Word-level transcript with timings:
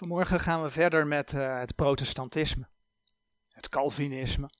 Vanmorgen 0.00 0.40
gaan 0.40 0.62
we 0.62 0.70
verder 0.70 1.06
met 1.06 1.32
uh, 1.32 1.58
het 1.58 1.74
protestantisme, 1.74 2.68
het 3.48 3.68
Calvinisme. 3.68 4.50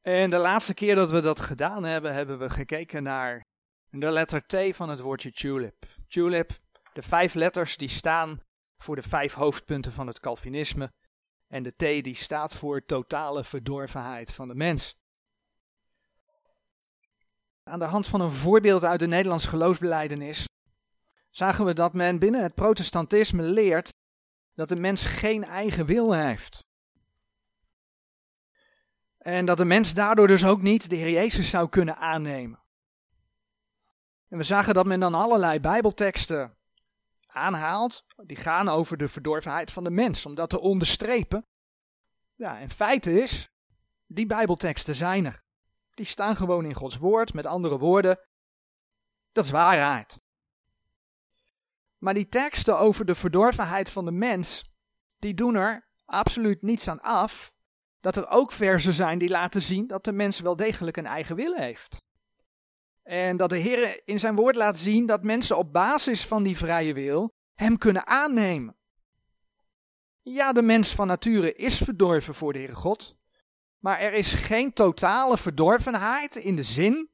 En 0.00 0.30
de 0.30 0.36
laatste 0.36 0.74
keer 0.74 0.94
dat 0.94 1.10
we 1.10 1.20
dat 1.20 1.40
gedaan 1.40 1.84
hebben, 1.84 2.14
hebben 2.14 2.38
we 2.38 2.50
gekeken 2.50 3.02
naar 3.02 3.46
de 3.90 4.10
letter 4.10 4.46
T 4.46 4.56
van 4.76 4.88
het 4.88 5.00
woordje 5.00 5.32
tulip. 5.32 5.86
Tulip, 6.08 6.58
de 6.92 7.02
vijf 7.02 7.34
letters 7.34 7.76
die 7.76 7.88
staan 7.88 8.40
voor 8.78 8.96
de 8.96 9.02
vijf 9.02 9.34
hoofdpunten 9.34 9.92
van 9.92 10.06
het 10.06 10.20
Calvinisme. 10.20 10.92
En 11.46 11.62
de 11.62 11.74
T 11.76 12.04
die 12.04 12.14
staat 12.14 12.54
voor 12.54 12.84
totale 12.84 13.44
verdorvenheid 13.44 14.32
van 14.32 14.48
de 14.48 14.54
mens. 14.54 14.96
Aan 17.62 17.78
de 17.78 17.84
hand 17.84 18.06
van 18.06 18.20
een 18.20 18.32
voorbeeld 18.32 18.84
uit 18.84 19.00
de 19.00 19.06
Nederlandse 19.06 19.48
geloofsbeleidenis 19.48 20.46
zagen 21.36 21.64
we 21.64 21.72
dat 21.72 21.94
men 21.94 22.18
binnen 22.18 22.42
het 22.42 22.54
protestantisme 22.54 23.42
leert 23.42 23.94
dat 24.54 24.68
de 24.68 24.76
mens 24.76 25.06
geen 25.06 25.44
eigen 25.44 25.86
wil 25.86 26.12
heeft. 26.12 26.66
En 29.18 29.46
dat 29.46 29.56
de 29.56 29.64
mens 29.64 29.94
daardoor 29.94 30.26
dus 30.26 30.44
ook 30.44 30.62
niet 30.62 30.90
de 30.90 30.96
Heer 30.96 31.10
Jezus 31.10 31.50
zou 31.50 31.68
kunnen 31.68 31.96
aannemen. 31.96 32.62
En 34.28 34.38
we 34.38 34.42
zagen 34.42 34.74
dat 34.74 34.86
men 34.86 35.00
dan 35.00 35.14
allerlei 35.14 35.60
Bijbelteksten 35.60 36.56
aanhaalt, 37.26 38.04
die 38.16 38.36
gaan 38.36 38.68
over 38.68 38.96
de 38.96 39.08
verdorvenheid 39.08 39.70
van 39.70 39.84
de 39.84 39.90
mens, 39.90 40.26
om 40.26 40.34
dat 40.34 40.50
te 40.50 40.60
onderstrepen. 40.60 41.46
Ja, 42.34 42.60
en 42.60 42.70
feit 42.70 43.06
is, 43.06 43.50
die 44.06 44.26
Bijbelteksten 44.26 44.96
zijn 44.96 45.24
er. 45.24 45.42
Die 45.90 46.06
staan 46.06 46.36
gewoon 46.36 46.64
in 46.64 46.74
Gods 46.74 46.96
woord, 46.96 47.34
met 47.34 47.46
andere 47.46 47.78
woorden, 47.78 48.18
dat 49.32 49.44
is 49.44 49.50
waarheid. 49.50 50.23
Maar 52.04 52.14
die 52.14 52.28
teksten 52.28 52.78
over 52.78 53.04
de 53.04 53.14
verdorvenheid 53.14 53.90
van 53.90 54.04
de 54.04 54.10
mens, 54.10 54.64
die 55.18 55.34
doen 55.34 55.54
er 55.54 55.88
absoluut 56.04 56.62
niets 56.62 56.88
aan 56.88 57.00
af 57.00 57.52
dat 58.00 58.16
er 58.16 58.28
ook 58.28 58.52
versen 58.52 58.92
zijn 58.92 59.18
die 59.18 59.28
laten 59.28 59.62
zien 59.62 59.86
dat 59.86 60.04
de 60.04 60.12
mens 60.12 60.40
wel 60.40 60.56
degelijk 60.56 60.96
een 60.96 61.06
eigen 61.06 61.36
wil 61.36 61.54
heeft. 61.54 62.02
En 63.02 63.36
dat 63.36 63.50
de 63.50 63.56
Heer 63.56 64.02
in 64.04 64.18
zijn 64.18 64.34
woord 64.34 64.56
laat 64.56 64.78
zien 64.78 65.06
dat 65.06 65.22
mensen 65.22 65.56
op 65.56 65.72
basis 65.72 66.26
van 66.26 66.42
die 66.42 66.56
vrije 66.56 66.94
wil 66.94 67.34
hem 67.54 67.78
kunnen 67.78 68.06
aannemen. 68.06 68.76
Ja, 70.22 70.52
de 70.52 70.62
mens 70.62 70.94
van 70.94 71.06
nature 71.06 71.54
is 71.54 71.76
verdorven 71.76 72.34
voor 72.34 72.52
de 72.52 72.58
Heere 72.58 72.74
God, 72.74 73.16
maar 73.78 73.98
er 73.98 74.12
is 74.12 74.32
geen 74.32 74.72
totale 74.72 75.38
verdorvenheid 75.38 76.36
in 76.36 76.56
de 76.56 76.62
zin 76.62 77.10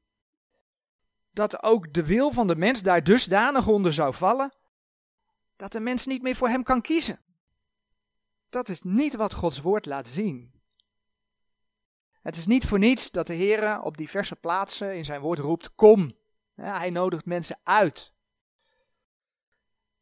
dat 1.31 1.63
ook 1.63 1.93
de 1.93 2.05
wil 2.05 2.31
van 2.31 2.47
de 2.47 2.55
mens 2.55 2.81
daar 2.81 3.03
dusdanig 3.03 3.67
onder 3.67 3.93
zou 3.93 4.13
vallen 4.13 4.59
dat 5.61 5.71
de 5.71 5.79
mens 5.79 6.05
niet 6.05 6.21
meer 6.21 6.35
voor 6.35 6.47
hem 6.47 6.63
kan 6.63 6.81
kiezen. 6.81 7.19
Dat 8.49 8.69
is 8.69 8.81
niet 8.81 9.15
wat 9.15 9.33
Gods 9.33 9.61
woord 9.61 9.85
laat 9.85 10.07
zien. 10.07 10.61
Het 12.21 12.37
is 12.37 12.45
niet 12.45 12.65
voor 12.65 12.79
niets 12.79 13.11
dat 13.11 13.27
de 13.27 13.33
Heer 13.33 13.81
op 13.81 13.97
diverse 13.97 14.35
plaatsen 14.35 14.95
in 14.95 15.05
zijn 15.05 15.21
woord 15.21 15.39
roept: 15.39 15.75
Kom. 15.75 16.17
Ja, 16.55 16.77
hij 16.77 16.89
nodigt 16.89 17.25
mensen 17.25 17.59
uit. 17.63 18.13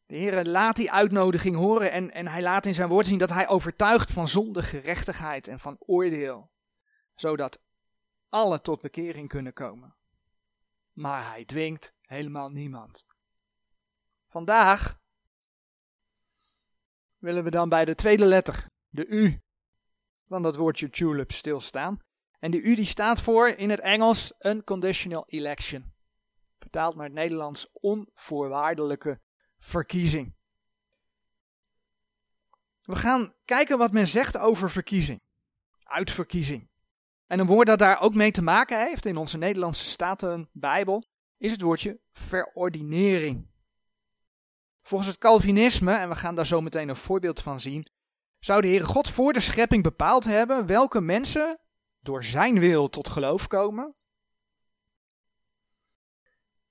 De 0.06 0.16
Heer 0.16 0.46
laat 0.46 0.76
die 0.76 0.92
uitnodiging 0.92 1.56
horen 1.56 1.92
en, 1.92 2.12
en 2.12 2.28
hij 2.28 2.42
laat 2.42 2.66
in 2.66 2.74
zijn 2.74 2.90
woord 2.90 3.08
zien 3.08 3.18
dat 3.18 3.30
hij 3.30 3.48
overtuigt 3.48 4.12
van 4.12 4.28
zonde, 4.28 4.64
gerechtigheid 4.64 5.48
en 5.48 5.60
van 5.60 5.76
oordeel. 5.80 6.52
Zodat 7.16 7.62
alle 8.30 8.62
tot 8.62 8.82
bekering 8.82 9.28
kunnen 9.28 9.54
komen. 9.54 9.96
Maar 10.94 11.30
hij 11.30 11.46
dwingt 11.46 11.94
helemaal 12.02 12.50
niemand. 12.50 13.06
Vandaag 14.28 14.99
willen 17.20 17.44
we 17.44 17.50
dan 17.50 17.70
bij 17.70 17.86
de 17.86 17.96
tweede 17.96 18.26
letter, 18.26 18.66
de 18.90 19.06
U, 19.06 19.40
van 20.28 20.42
dat 20.42 20.56
woordje 20.56 20.90
tulip 20.90 21.32
stilstaan. 21.32 22.00
En 22.40 22.52
de 22.52 22.62
U 22.62 22.76
die 22.76 22.86
staat 22.86 23.22
voor 23.22 23.48
in 23.48 23.70
het 23.70 23.80
Engels 23.80 24.34
unconditional 24.40 25.24
election. 25.28 25.94
Vertaald 26.60 26.96
naar 26.96 27.06
het 27.06 27.14
Nederlands 27.14 27.70
onvoorwaardelijke 27.72 29.20
verkiezing. 29.60 30.36
We 32.82 32.96
gaan 32.96 33.34
kijken 33.46 33.78
wat 33.78 33.92
men 33.92 34.08
zegt 34.08 34.38
over 34.38 34.72
verkiezing. 34.72 35.22
Uitverkiezing. 35.84 36.70
En 37.28 37.40
een 37.40 37.46
woord 37.46 37.68
dat 37.68 37.80
daar 37.80 38.02
ook 38.02 38.14
mee 38.14 38.32
te 38.32 38.42
maken 38.42 38.88
heeft 38.88 39.06
in 39.06 39.18
onze 39.18 39.38
Nederlandse 39.38 39.86
Statenbijbel 39.86 41.04
is 41.38 41.52
het 41.52 41.62
woordje 41.62 42.00
verordinering. 42.12 43.48
Volgens 44.90 45.10
het 45.10 45.20
Calvinisme, 45.20 45.94
en 45.94 46.10
we 46.10 46.16
gaan 46.16 46.36
daar 46.36 46.46
zo 46.46 46.62
meteen 46.62 46.90
een 46.90 46.96
voorbeeld 46.96 47.42
van 47.42 47.60
zien, 47.60 47.86
zou 48.40 48.62
de 48.62 48.68
Heere 48.68 48.86
God 48.86 49.10
voor 49.10 49.34
de 49.34 49.40
schepping 49.40 49.84
bepaald 49.84 50.24
hebben 50.24 50.66
welke 50.66 51.02
mensen 51.02 51.60
door 52.02 52.24
zijn 52.24 52.60
wil 52.60 52.88
tot 52.88 53.10
geloof 53.10 53.48
komen. 53.48 53.94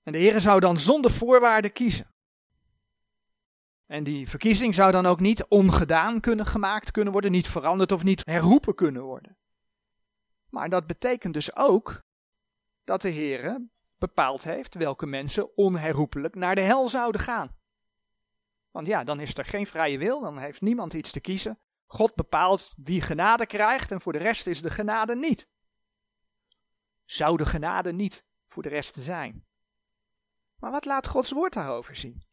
En 0.03 0.13
de 0.13 0.19
Heere 0.19 0.41
zou 0.41 0.61
dan 0.61 0.79
zonder 0.79 1.11
voorwaarden 1.11 1.73
kiezen. 1.73 2.15
En 3.87 4.05
die 4.05 4.29
verkiezing 4.29 4.75
zou 4.75 4.93
dan 4.93 5.07
ook 5.07 5.21
niet 5.21 5.45
ongedaan 5.49 6.21
kunnen 6.21 6.47
gemaakt 6.47 6.91
kunnen 6.91 7.13
worden, 7.13 7.31
niet 7.31 7.49
veranderd 7.49 7.93
of 7.93 8.03
niet 8.03 8.23
herroepen 8.25 8.75
kunnen 8.75 9.03
worden. 9.03 9.37
Maar 10.51 10.69
dat 10.69 10.87
betekent 10.87 11.35
dus 11.35 11.57
ook 11.57 12.03
dat 12.85 13.03
de 13.03 13.13
Heere 13.13 13.69
bepaald 13.99 14.45
heeft 14.45 14.75
welke 14.75 15.07
mensen 15.07 15.57
onherroepelijk 15.57 16.35
naar 16.35 16.55
de 16.55 16.61
hel 16.61 16.89
zouden 16.89 17.21
gaan. 17.21 17.58
Want 18.79 18.91
ja, 18.91 19.05
dan 19.05 19.21
is 19.21 19.37
er 19.37 19.45
geen 19.45 19.67
vrije 19.67 19.99
wil, 19.99 20.21
dan 20.21 20.39
heeft 20.39 20.61
niemand 20.61 20.95
iets 20.95 21.11
te 21.11 21.21
kiezen. 21.21 21.59
God 21.87 22.15
bepaalt 22.15 22.73
wie 22.77 23.01
genade 23.01 23.47
krijgt 23.47 23.91
en 23.91 24.01
voor 24.01 24.13
de 24.13 24.19
rest 24.19 24.47
is 24.47 24.63
de 24.63 24.71
genade 24.71 25.17
niet. 25.17 25.49
Zou 27.05 27.37
de 27.37 27.47
genade 27.47 27.93
niet 27.93 28.25
voor 28.49 28.63
de 28.63 28.69
rest 28.69 28.95
zijn? 28.99 29.47
Maar 30.57 30.71
wat 30.71 30.85
laat 30.85 31.07
Gods 31.07 31.31
woord 31.33 31.53
daarover 31.53 31.97
zien? 31.97 32.27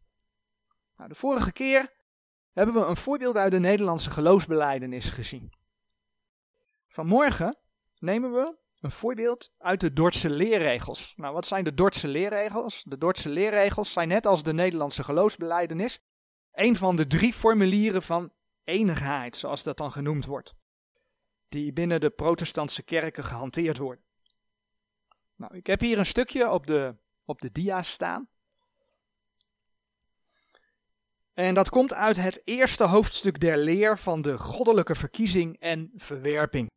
Nou, 0.97 1.09
de 1.09 1.15
vorige 1.15 1.51
keer 1.51 1.93
hebben 2.53 2.75
we 2.75 2.81
een 2.81 2.97
voorbeeld 2.97 3.35
uit 3.35 3.51
de 3.51 3.59
Nederlandse 3.59 4.11
geloofsbeleidenis 4.11 5.09
gezien. 5.09 5.53
Vanmorgen 6.87 7.57
nemen 7.99 8.33
we 8.33 8.57
een 8.79 8.91
voorbeeld 8.91 9.51
uit 9.57 9.79
de 9.79 9.93
Dordtse 9.93 10.29
leerregels. 10.29 11.13
Nou, 11.15 11.33
wat 11.33 11.47
zijn 11.47 11.63
de 11.63 11.73
Dordtse 11.73 12.07
leerregels? 12.07 12.83
De 12.83 12.97
Dordtse 12.97 13.29
leerregels 13.29 13.91
zijn 13.91 14.07
net 14.07 14.25
als 14.25 14.43
de 14.43 14.53
Nederlandse 14.53 15.03
geloofsbeleidenis 15.03 15.99
een 16.55 16.75
van 16.75 16.95
de 16.95 17.07
drie 17.07 17.33
formulieren 17.33 18.03
van 18.03 18.31
enigheid, 18.63 19.37
zoals 19.37 19.63
dat 19.63 19.77
dan 19.77 19.91
genoemd 19.91 20.25
wordt, 20.25 20.55
die 21.49 21.73
binnen 21.73 21.99
de 21.99 22.09
protestantse 22.09 22.83
kerken 22.83 23.23
gehanteerd 23.23 23.77
worden. 23.77 24.03
Nou, 25.35 25.55
ik 25.55 25.67
heb 25.67 25.79
hier 25.79 25.97
een 25.97 26.05
stukje 26.05 26.49
op 26.51 26.67
de, 26.67 26.95
op 27.25 27.41
de 27.41 27.51
dia 27.51 27.83
staan. 27.83 28.29
En 31.33 31.53
dat 31.53 31.69
komt 31.69 31.93
uit 31.93 32.15
het 32.15 32.41
eerste 32.43 32.83
hoofdstuk 32.83 33.39
der 33.39 33.57
leer 33.57 33.99
van 33.99 34.21
de 34.21 34.37
goddelijke 34.37 34.95
verkiezing 34.95 35.59
en 35.59 35.91
verwerping. 35.95 36.69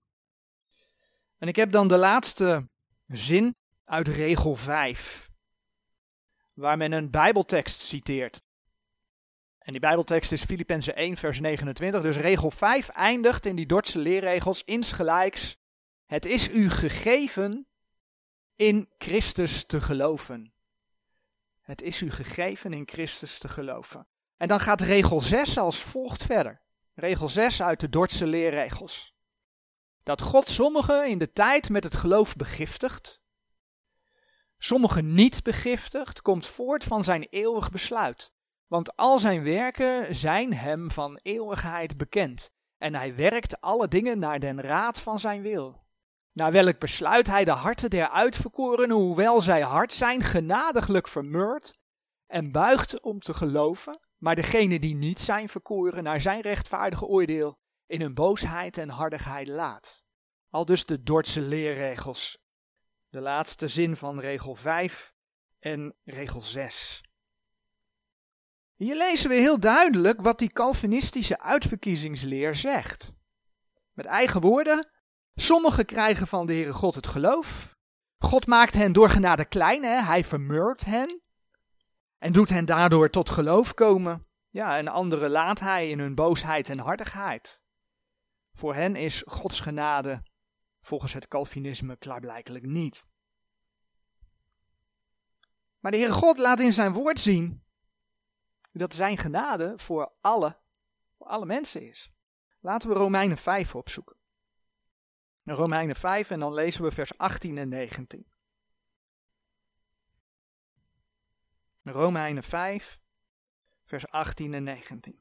En 1.39 1.49
ik 1.49 1.57
heb 1.57 1.73
dan 1.73 1.89
de 1.89 1.97
laatste 1.97 2.69
zin 3.07 3.55
uit 3.85 4.09
regel 4.09 4.55
5, 4.55 5.31
waar 6.53 6.77
men 6.77 6.93
een 6.93 7.11
Bijbeltekst 7.11 7.81
citeert. 7.81 8.47
En 9.69 9.75
die 9.75 9.83
Bijbeltekst 9.83 10.33
is 10.33 10.45
Filippenzen 10.45 10.97
1, 10.97 11.17
vers 11.17 11.41
29. 11.41 12.03
Dus 12.03 12.17
regel 12.17 12.51
5 12.51 12.89
eindigt 12.89 13.47
in 13.47 13.57
die 13.57 13.67
Dordtse 13.67 13.99
leerregels 13.99 14.65
insgelijks. 14.65 15.57
Het 16.07 16.25
is 16.25 16.49
u 16.49 16.71
gegeven 16.71 17.67
in 18.57 18.89
Christus 18.99 19.65
te 19.65 19.81
geloven. 19.81 20.53
Het 21.61 21.83
is 21.83 22.03
u 22.03 22.11
gegeven 22.11 22.73
in 22.73 22.89
Christus 22.89 23.39
te 23.39 23.49
geloven. 23.49 24.07
En 24.37 24.49
dan 24.49 24.61
gaat 24.61 24.81
regel 24.81 25.21
6 25.21 25.59
als 25.59 25.83
volgt 25.83 26.25
verder. 26.25 26.61
Regel 26.95 27.29
6 27.29 27.63
uit 27.63 27.81
de 27.81 27.89
Dordtse 27.89 28.27
leerregels. 28.27 29.15
Dat 30.03 30.23
God 30.23 30.49
sommigen 30.49 31.09
in 31.09 31.19
de 31.19 31.33
tijd 31.33 31.69
met 31.69 31.85
het 31.85 31.97
geloof 31.97 32.37
begiftigt, 32.37 33.23
sommigen 34.59 35.15
niet 35.15 35.43
begiftigt, 35.43 36.23
komt 36.23 36.47
voort 36.47 36.85
van 36.85 37.05
zijn 37.05 37.27
eeuwig 37.31 37.71
besluit. 37.71 38.37
Want 38.69 38.97
al 38.97 39.19
zijn 39.19 39.43
werken 39.43 40.15
zijn 40.15 40.55
hem 40.55 40.91
van 40.91 41.19
eeuwigheid 41.23 41.97
bekend. 41.97 42.51
En 42.79 42.95
hij 42.95 43.17
werkt 43.17 43.61
alle 43.61 43.89
dingen 43.89 44.19
naar 44.19 44.39
den 44.39 44.61
raad 44.61 45.01
van 45.01 45.19
zijn 45.19 45.43
wil. 45.43 45.87
Naar 46.33 46.53
welk 46.53 46.79
besluit 46.79 47.27
hij 47.27 47.45
de 47.45 47.51
harten 47.51 47.91
der 47.91 48.09
uitverkorenen, 48.09 48.97
hoewel 48.97 49.41
zij 49.41 49.61
hard 49.61 49.93
zijn, 49.93 50.23
genadiglijk 50.23 51.09
vermurd 51.09 51.79
en 52.27 52.53
buigt 52.53 53.01
om 53.01 53.19
te 53.19 53.35
geloven, 53.35 54.01
maar 54.17 54.35
degene 54.35 54.79
die 54.79 54.95
niet 54.95 55.21
zijn 55.21 55.49
verkoren 55.49 56.03
naar 56.03 56.21
zijn 56.21 56.41
rechtvaardige 56.41 57.05
oordeel 57.05 57.59
in 57.87 58.01
hun 58.01 58.15
boosheid 58.15 58.79
en 58.79 58.89
hardigheid 58.89 59.49
laat. 59.49 60.03
Al 60.51 60.65
dus 60.65 60.87
de 60.87 61.03
Dordtse 61.03 61.41
leerregels. 61.41 62.39
De 63.09 63.21
laatste 63.21 63.69
zin 63.69 63.97
van 63.97 64.21
regel 64.21 64.55
5 64.55 65.15
en 65.59 65.95
regel 66.05 66.41
6. 66.41 67.03
Hier 68.79 68.97
lezen 68.97 69.29
we 69.29 69.35
heel 69.35 69.61
duidelijk 69.61 70.21
wat 70.21 70.39
die 70.39 70.53
Calvinistische 70.53 71.41
uitverkiezingsleer 71.41 72.55
zegt. 72.55 73.15
Met 73.93 74.07
eigen 74.07 74.41
woorden, 74.41 74.89
sommigen 75.35 75.85
krijgen 75.85 76.27
van 76.27 76.47
de 76.47 76.53
Heere 76.53 76.73
God 76.73 76.95
het 76.95 77.07
geloof. 77.07 77.77
God 78.19 78.47
maakt 78.47 78.75
hen 78.75 78.93
door 78.93 79.11
genade 79.11 79.45
klein, 79.45 79.83
hij 79.83 80.25
vermurkt 80.25 80.85
hen. 80.85 81.23
En 82.19 82.33
doet 82.33 82.49
hen 82.49 82.65
daardoor 82.65 83.11
tot 83.11 83.31
geloof 83.31 83.75
komen. 83.75 84.23
Ja, 84.49 84.77
en 84.77 84.89
anderen 84.89 85.31
laat 85.31 85.61
hij 85.61 85.91
in 85.91 85.99
hun 85.99 86.15
boosheid 86.15 86.69
en 86.69 86.79
hardigheid. 86.79 87.63
Voor 88.53 88.75
hen 88.75 88.97
is 88.97 89.23
Gods 89.27 89.61
genade 89.61 90.23
volgens 90.81 91.13
het 91.13 91.29
Calvinisme 91.29 91.97
klaarblijkelijk 91.97 92.65
niet. 92.65 93.07
Maar 95.79 95.91
de 95.91 95.99
Heere 95.99 96.13
God 96.13 96.39
laat 96.39 96.61
in 96.61 96.73
zijn 96.73 96.93
woord 96.93 97.21
zien 97.21 97.67
dat 98.79 98.95
zijn 98.95 99.17
genade 99.17 99.73
voor 99.77 100.13
alle, 100.21 100.57
voor 101.17 101.27
alle 101.27 101.47
mensen 101.47 101.83
is. 101.89 102.11
Laten 102.61 102.89
we 102.89 102.95
Romeinen 102.95 103.39
5 103.39 103.75
opzoeken. 103.75 104.17
Romeinen 105.45 105.97
5 105.97 106.31
en 106.31 106.41
dan 106.41 106.55
lezen 106.55 106.83
we 106.83 106.91
vers 106.91 107.19
18 107.19 107.59
en 107.59 107.69
19. 107.69 108.27
Romeinen 111.83 112.43
5, 112.43 113.01
vers 113.85 114.09
18 114.09 114.55
en 114.55 114.63
19. 114.63 115.21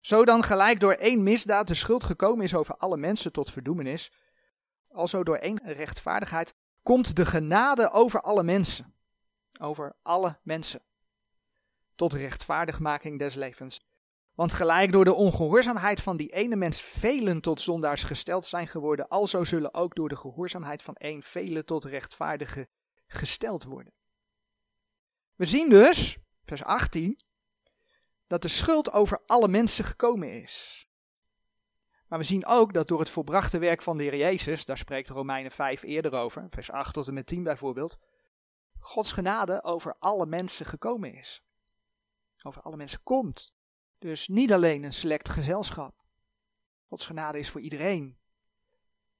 Zo 0.00 0.24
dan 0.24 0.42
gelijk 0.42 0.80
door 0.80 0.92
één 0.92 1.22
misdaad 1.22 1.66
de 1.66 1.74
schuld 1.74 2.04
gekomen 2.04 2.44
is 2.44 2.54
over 2.54 2.76
alle 2.76 2.96
mensen 2.96 3.32
tot 3.32 3.50
verdoemenis, 3.50 4.12
alzo 4.88 5.24
door 5.24 5.36
één 5.36 5.60
rechtvaardigheid 5.64 6.54
komt 6.82 7.16
de 7.16 7.26
genade 7.26 7.90
over 7.90 8.20
alle 8.20 8.42
mensen, 8.42 8.94
over 9.60 9.96
alle 10.02 10.38
mensen, 10.42 10.82
tot 11.98 12.12
rechtvaardigmaking 12.12 13.18
des 13.18 13.34
levens. 13.34 13.80
Want 14.34 14.52
gelijk 14.52 14.92
door 14.92 15.04
de 15.04 15.14
ongehoorzaamheid 15.14 16.00
van 16.00 16.16
die 16.16 16.32
ene 16.32 16.56
mens 16.56 16.80
velen 16.80 17.40
tot 17.40 17.60
zondaars 17.60 18.04
gesteld 18.04 18.46
zijn 18.46 18.68
geworden, 18.68 19.08
alzo 19.08 19.44
zullen 19.44 19.74
ook 19.74 19.94
door 19.94 20.08
de 20.08 20.16
gehoorzaamheid 20.16 20.82
van 20.82 20.94
één 20.94 21.22
velen 21.22 21.64
tot 21.64 21.84
rechtvaardigen 21.84 22.68
gesteld 23.06 23.64
worden. 23.64 23.92
We 25.34 25.44
zien 25.44 25.68
dus, 25.68 26.18
vers 26.44 26.64
18, 26.64 27.20
dat 28.26 28.42
de 28.42 28.48
schuld 28.48 28.92
over 28.92 29.22
alle 29.26 29.48
mensen 29.48 29.84
gekomen 29.84 30.32
is. 30.32 30.86
Maar 32.08 32.18
we 32.18 32.24
zien 32.24 32.46
ook 32.46 32.72
dat 32.72 32.88
door 32.88 32.98
het 32.98 33.10
volbrachte 33.10 33.58
werk 33.58 33.82
van 33.82 33.96
de 33.96 34.02
Heer 34.02 34.16
Jezus, 34.16 34.64
daar 34.64 34.78
spreekt 34.78 35.08
Romeinen 35.08 35.50
5 35.50 35.82
eerder 35.82 36.12
over, 36.12 36.46
vers 36.50 36.70
8 36.70 36.94
tot 36.94 37.08
en 37.08 37.14
met 37.14 37.26
10 37.26 37.42
bijvoorbeeld, 37.42 37.98
Gods 38.78 39.12
genade 39.12 39.62
over 39.62 39.96
alle 39.98 40.26
mensen 40.26 40.66
gekomen 40.66 41.14
is. 41.14 41.42
Over 42.42 42.62
alle 42.62 42.76
mensen 42.76 43.02
komt. 43.02 43.52
Dus 43.98 44.28
niet 44.28 44.52
alleen 44.52 44.82
een 44.82 44.92
select 44.92 45.28
gezelschap. 45.28 45.94
Gods 46.88 47.06
genade 47.06 47.38
is 47.38 47.50
voor 47.50 47.60
iedereen. 47.60 48.18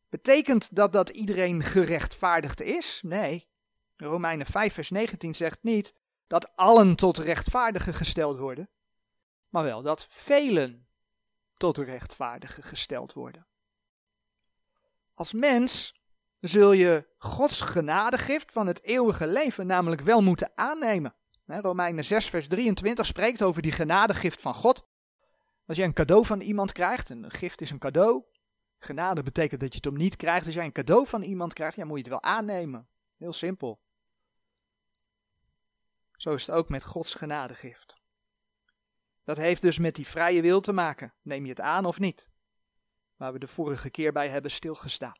Betekent 0.08 0.74
dat 0.74 0.92
dat 0.92 1.08
iedereen 1.08 1.62
gerechtvaardigd 1.62 2.60
is? 2.60 3.00
Nee. 3.02 3.48
Romeinen 3.96 4.46
5 4.46 4.74
vers 4.74 4.90
19 4.90 5.34
zegt 5.34 5.62
niet 5.62 5.94
dat 6.26 6.56
allen 6.56 6.96
tot 6.96 7.18
rechtvaardigen 7.18 7.94
gesteld 7.94 8.38
worden 8.38 8.68
maar 9.48 9.64
wel 9.64 9.82
dat 9.82 10.06
velen 10.10 10.86
tot 11.56 11.78
rechtvaardigen 11.78 12.62
gesteld 12.62 13.12
worden. 13.12 13.46
Als 15.14 15.32
mens 15.32 16.00
zul 16.40 16.72
je 16.72 17.06
Gods 17.18 17.60
genadegift 17.60 18.52
van 18.52 18.66
het 18.66 18.82
eeuwige 18.82 19.26
leven 19.26 19.66
namelijk 19.66 20.00
wel 20.00 20.22
moeten 20.22 20.50
aannemen. 20.54 21.14
Romeinen 21.48 22.04
6, 22.04 22.28
vers 22.28 22.48
23 22.48 23.06
spreekt 23.06 23.42
over 23.42 23.62
die 23.62 23.72
genadegift 23.72 24.40
van 24.40 24.54
God. 24.54 24.86
Als 25.66 25.76
jij 25.76 25.86
een 25.86 25.92
cadeau 25.92 26.24
van 26.24 26.40
iemand 26.40 26.72
krijgt, 26.72 27.08
een 27.08 27.30
gift 27.30 27.60
is 27.60 27.70
een 27.70 27.78
cadeau. 27.78 28.24
Genade 28.78 29.22
betekent 29.22 29.60
dat 29.60 29.70
je 29.70 29.76
het 29.76 29.86
om 29.86 29.96
niet 29.96 30.16
krijgt. 30.16 30.46
Als 30.46 30.54
jij 30.54 30.64
een 30.64 30.72
cadeau 30.72 31.06
van 31.06 31.22
iemand 31.22 31.52
krijgt, 31.52 31.76
ja, 31.76 31.84
moet 31.84 31.96
je 31.96 32.02
het 32.02 32.22
wel 32.22 32.32
aannemen. 32.32 32.88
Heel 33.16 33.32
simpel. 33.32 33.80
Zo 36.12 36.34
is 36.34 36.46
het 36.46 36.56
ook 36.56 36.68
met 36.68 36.84
Gods 36.84 37.14
genadegift. 37.14 37.96
Dat 39.24 39.36
heeft 39.36 39.62
dus 39.62 39.78
met 39.78 39.94
die 39.94 40.06
vrije 40.06 40.42
wil 40.42 40.60
te 40.60 40.72
maken. 40.72 41.14
Neem 41.22 41.42
je 41.42 41.50
het 41.50 41.60
aan 41.60 41.84
of 41.84 41.98
niet? 41.98 42.28
Waar 43.16 43.32
we 43.32 43.38
de 43.38 43.48
vorige 43.48 43.90
keer 43.90 44.12
bij 44.12 44.28
hebben 44.28 44.50
stilgestaan. 44.50 45.18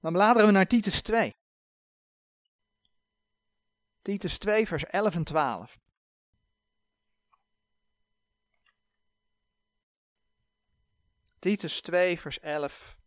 Dan 0.00 0.12
bladeren 0.12 0.46
we 0.46 0.52
naar 0.52 0.66
Titus 0.66 1.02
2. 1.02 1.34
Titus 4.02 4.38
2, 4.38 4.66
vers 4.66 4.84
11 4.84 5.14
en 5.14 5.24
12. 5.24 5.78
Titus 11.38 11.80
2, 11.80 12.20
vers 12.20 12.40
11. 12.40 12.98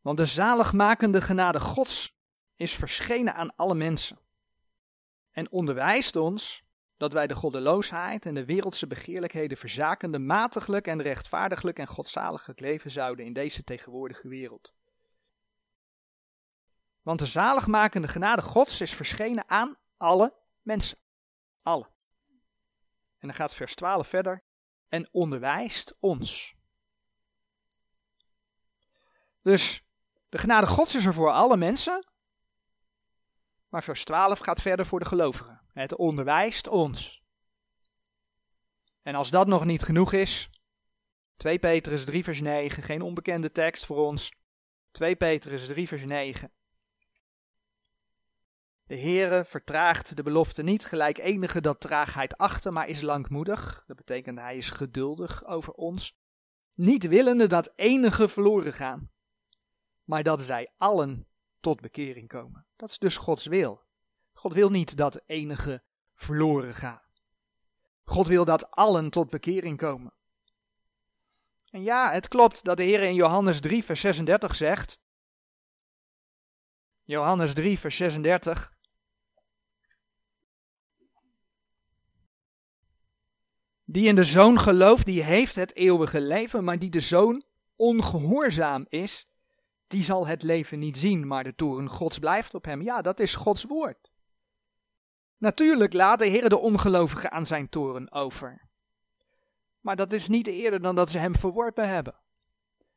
Want 0.00 0.16
de 0.16 0.24
zaligmakende 0.24 1.20
genade 1.20 1.60
Gods 1.60 2.16
is 2.56 2.74
verschenen 2.74 3.34
aan 3.34 3.56
alle 3.56 3.74
mensen 3.74 4.18
en 5.30 5.50
onderwijst 5.50 6.16
ons 6.16 6.62
dat 6.96 7.12
wij 7.12 7.26
de 7.26 7.34
goddeloosheid 7.34 8.26
en 8.26 8.34
de 8.34 8.44
wereldse 8.44 8.86
begeerlijkheden 8.86 9.56
verzakende 9.58 10.18
matiglijk 10.18 10.86
en 10.86 11.02
rechtvaardiglijk 11.02 11.78
en 11.78 11.86
godzaliglijk 11.86 12.60
leven 12.60 12.90
zouden 12.90 13.24
in 13.24 13.32
deze 13.32 13.64
tegenwoordige 13.64 14.28
wereld. 14.28 14.72
Want 17.04 17.18
de 17.18 17.26
zaligmakende 17.26 18.08
genade 18.08 18.42
Gods 18.42 18.80
is 18.80 18.94
verschenen 18.94 19.48
aan 19.48 19.76
alle 19.96 20.34
mensen. 20.62 20.98
Alle. 21.62 21.90
En 23.18 23.28
dan 23.28 23.34
gaat 23.34 23.54
vers 23.54 23.74
12 23.74 24.08
verder. 24.08 24.44
En 24.88 25.08
onderwijst 25.12 25.96
ons. 26.00 26.54
Dus 29.42 29.84
de 30.28 30.38
genade 30.38 30.66
Gods 30.66 30.94
is 30.94 31.06
er 31.06 31.14
voor 31.14 31.30
alle 31.30 31.56
mensen. 31.56 32.06
Maar 33.68 33.82
vers 33.82 34.04
12 34.04 34.38
gaat 34.38 34.62
verder 34.62 34.86
voor 34.86 34.98
de 34.98 35.06
gelovigen. 35.06 35.60
Het 35.72 35.96
onderwijst 35.96 36.68
ons. 36.68 37.22
En 39.02 39.14
als 39.14 39.30
dat 39.30 39.46
nog 39.46 39.64
niet 39.64 39.82
genoeg 39.82 40.12
is, 40.12 40.50
2 41.36 41.58
Petrus 41.58 42.04
3 42.04 42.24
vers 42.24 42.40
9, 42.40 42.82
geen 42.82 43.02
onbekende 43.02 43.52
tekst 43.52 43.86
voor 43.86 43.96
ons. 43.96 44.32
2 44.90 45.16
Petrus 45.16 45.66
3 45.66 45.88
vers 45.88 46.04
9. 46.04 46.52
De 48.86 48.98
Heere 48.98 49.44
vertraagt 49.44 50.16
de 50.16 50.22
belofte 50.22 50.62
niet, 50.62 50.84
gelijk 50.84 51.18
enige 51.18 51.60
dat 51.60 51.80
traagheid 51.80 52.36
achter, 52.36 52.72
maar 52.72 52.88
is 52.88 53.00
langmoedig. 53.00 53.84
Dat 53.86 53.96
betekent 53.96 54.38
hij 54.38 54.56
is 54.56 54.70
geduldig 54.70 55.44
over 55.44 55.72
ons. 55.72 56.16
Niet 56.74 57.06
willende 57.06 57.46
dat 57.46 57.72
enige 57.76 58.28
verloren 58.28 58.72
gaan, 58.72 59.10
maar 60.04 60.22
dat 60.22 60.42
zij 60.42 60.72
allen 60.76 61.26
tot 61.60 61.80
bekering 61.80 62.28
komen. 62.28 62.66
Dat 62.76 62.90
is 62.90 62.98
dus 62.98 63.16
Gods 63.16 63.46
wil. 63.46 63.82
God 64.32 64.52
wil 64.52 64.70
niet 64.70 64.96
dat 64.96 65.22
enige 65.26 65.82
verloren 66.14 66.74
gaan. 66.74 67.02
God 68.04 68.26
wil 68.26 68.44
dat 68.44 68.70
allen 68.70 69.10
tot 69.10 69.30
bekering 69.30 69.78
komen. 69.78 70.12
En 71.70 71.82
ja, 71.82 72.12
het 72.12 72.28
klopt 72.28 72.64
dat 72.64 72.76
de 72.76 72.82
Heer 72.82 73.02
in 73.02 73.14
Johannes 73.14 73.60
3, 73.60 73.84
vers 73.84 74.00
36 74.00 74.54
zegt. 74.54 75.00
Johannes 77.02 77.54
3, 77.54 77.78
vers 77.78 77.96
36. 77.96 78.73
Die 83.94 84.06
in 84.06 84.14
de 84.14 84.24
zoon 84.24 84.58
gelooft, 84.58 85.06
die 85.06 85.22
heeft 85.22 85.54
het 85.54 85.74
eeuwige 85.74 86.20
leven, 86.20 86.64
maar 86.64 86.78
die 86.78 86.90
de 86.90 87.00
zoon 87.00 87.42
ongehoorzaam 87.76 88.86
is, 88.88 89.28
die 89.86 90.02
zal 90.02 90.26
het 90.26 90.42
leven 90.42 90.78
niet 90.78 90.98
zien, 90.98 91.26
maar 91.26 91.44
de 91.44 91.54
toren 91.54 91.88
Gods 91.88 92.18
blijft 92.18 92.54
op 92.54 92.64
hem. 92.64 92.82
Ja, 92.82 93.02
dat 93.02 93.20
is 93.20 93.34
Gods 93.34 93.64
woord. 93.64 94.10
Natuurlijk 95.38 95.92
laat 95.92 96.18
de 96.18 96.26
Heer 96.26 96.48
de 96.48 96.58
ongelovigen 96.58 97.30
aan 97.30 97.46
zijn 97.46 97.68
toren 97.68 98.12
over. 98.12 98.68
Maar 99.80 99.96
dat 99.96 100.12
is 100.12 100.28
niet 100.28 100.46
eerder 100.46 100.82
dan 100.82 100.94
dat 100.94 101.10
ze 101.10 101.18
hem 101.18 101.34
verworpen 101.34 101.88
hebben. 101.88 102.14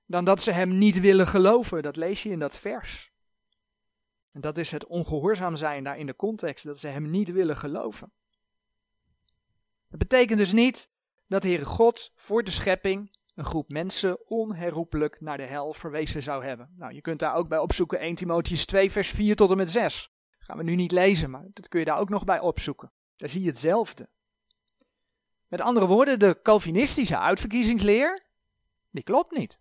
Dan 0.06 0.26
dat 0.26 0.42
ze 0.42 0.52
hem 0.52 0.78
niet 0.78 1.00
willen 1.00 1.28
geloven. 1.28 1.84
Dat 1.84 1.96
lees 1.96 2.24
je 2.24 2.30
in 2.30 2.40
dat 2.40 2.60
vers. 2.60 3.12
En 4.32 4.42
dat 4.42 4.58
is 4.58 4.72
het 4.72 4.86
ongehoorzaam 4.86 5.56
zijn 5.56 5.84
daar 5.84 5.98
in 5.98 6.06
de 6.06 6.16
context, 6.16 6.66
dat 6.66 6.80
ze 6.80 6.88
hem 6.88 7.10
niet 7.10 7.32
willen 7.32 7.58
geloven. 7.58 8.12
Dat 9.90 10.00
betekent 10.00 10.38
dus 10.38 10.54
niet 10.54 10.90
dat 11.28 11.42
de 11.42 11.48
Heere 11.48 11.66
God 11.66 12.12
voor 12.16 12.44
de 12.44 12.52
schepping 12.52 13.16
een 13.36 13.46
groep 13.46 13.70
mensen 13.70 14.30
onherroepelijk 14.30 15.22
naar 15.22 15.38
de 15.38 15.44
hel 15.44 15.74
verwezen 15.74 16.24
zou 16.24 16.44
hebben. 16.44 16.74
Nou, 16.78 16.94
je 16.94 17.02
kunt 17.02 17.20
daar 17.20 17.36
ook 17.36 17.48
bij 17.48 17.60
opzoeken 17.60 18.00
1 18.00 18.16
Timotheus 18.16 18.66
2 18.66 18.92
vers 18.92 19.10
4 19.10 19.36
tot 19.36 19.52
en 19.52 19.58
met 19.58 19.72
6. 19.72 20.12
Gaan 20.40 20.58
we 20.58 20.64
nu 20.64 20.76
niet 20.76 20.92
lezen, 20.92 21.30
maar 21.30 21.46
dat 21.54 21.68
kun 21.68 21.80
je 21.80 21.86
daar 21.86 21.98
ook 21.98 22.10
nog 22.10 22.24
bij 22.24 22.40
opzoeken. 22.40 22.92
Daar 23.16 23.30
zie 23.30 23.42
je 23.42 23.48
hetzelfde. 23.48 24.10
Met 25.48 25.62
andere 25.62 25.86
woorden, 25.86 26.20
de 26.20 26.40
Calvinistische 26.44 27.20
uitverkiezingsleer, 27.20 28.26
die 28.90 29.04
klopt 29.04 29.38
niet. 29.38 29.60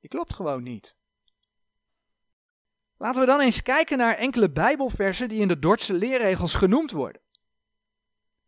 Die 0.00 0.10
klopt 0.10 0.34
gewoon 0.34 0.62
niet. 0.62 0.96
Laten 2.98 3.20
we 3.20 3.26
dan 3.26 3.40
eens 3.40 3.62
kijken 3.62 3.98
naar 3.98 4.14
enkele 4.14 4.50
Bijbelversen 4.50 5.28
die 5.28 5.40
in 5.40 5.48
de 5.48 5.58
Dordtse 5.58 5.94
leerregels 5.94 6.54
genoemd 6.54 6.90
worden. 6.90 7.20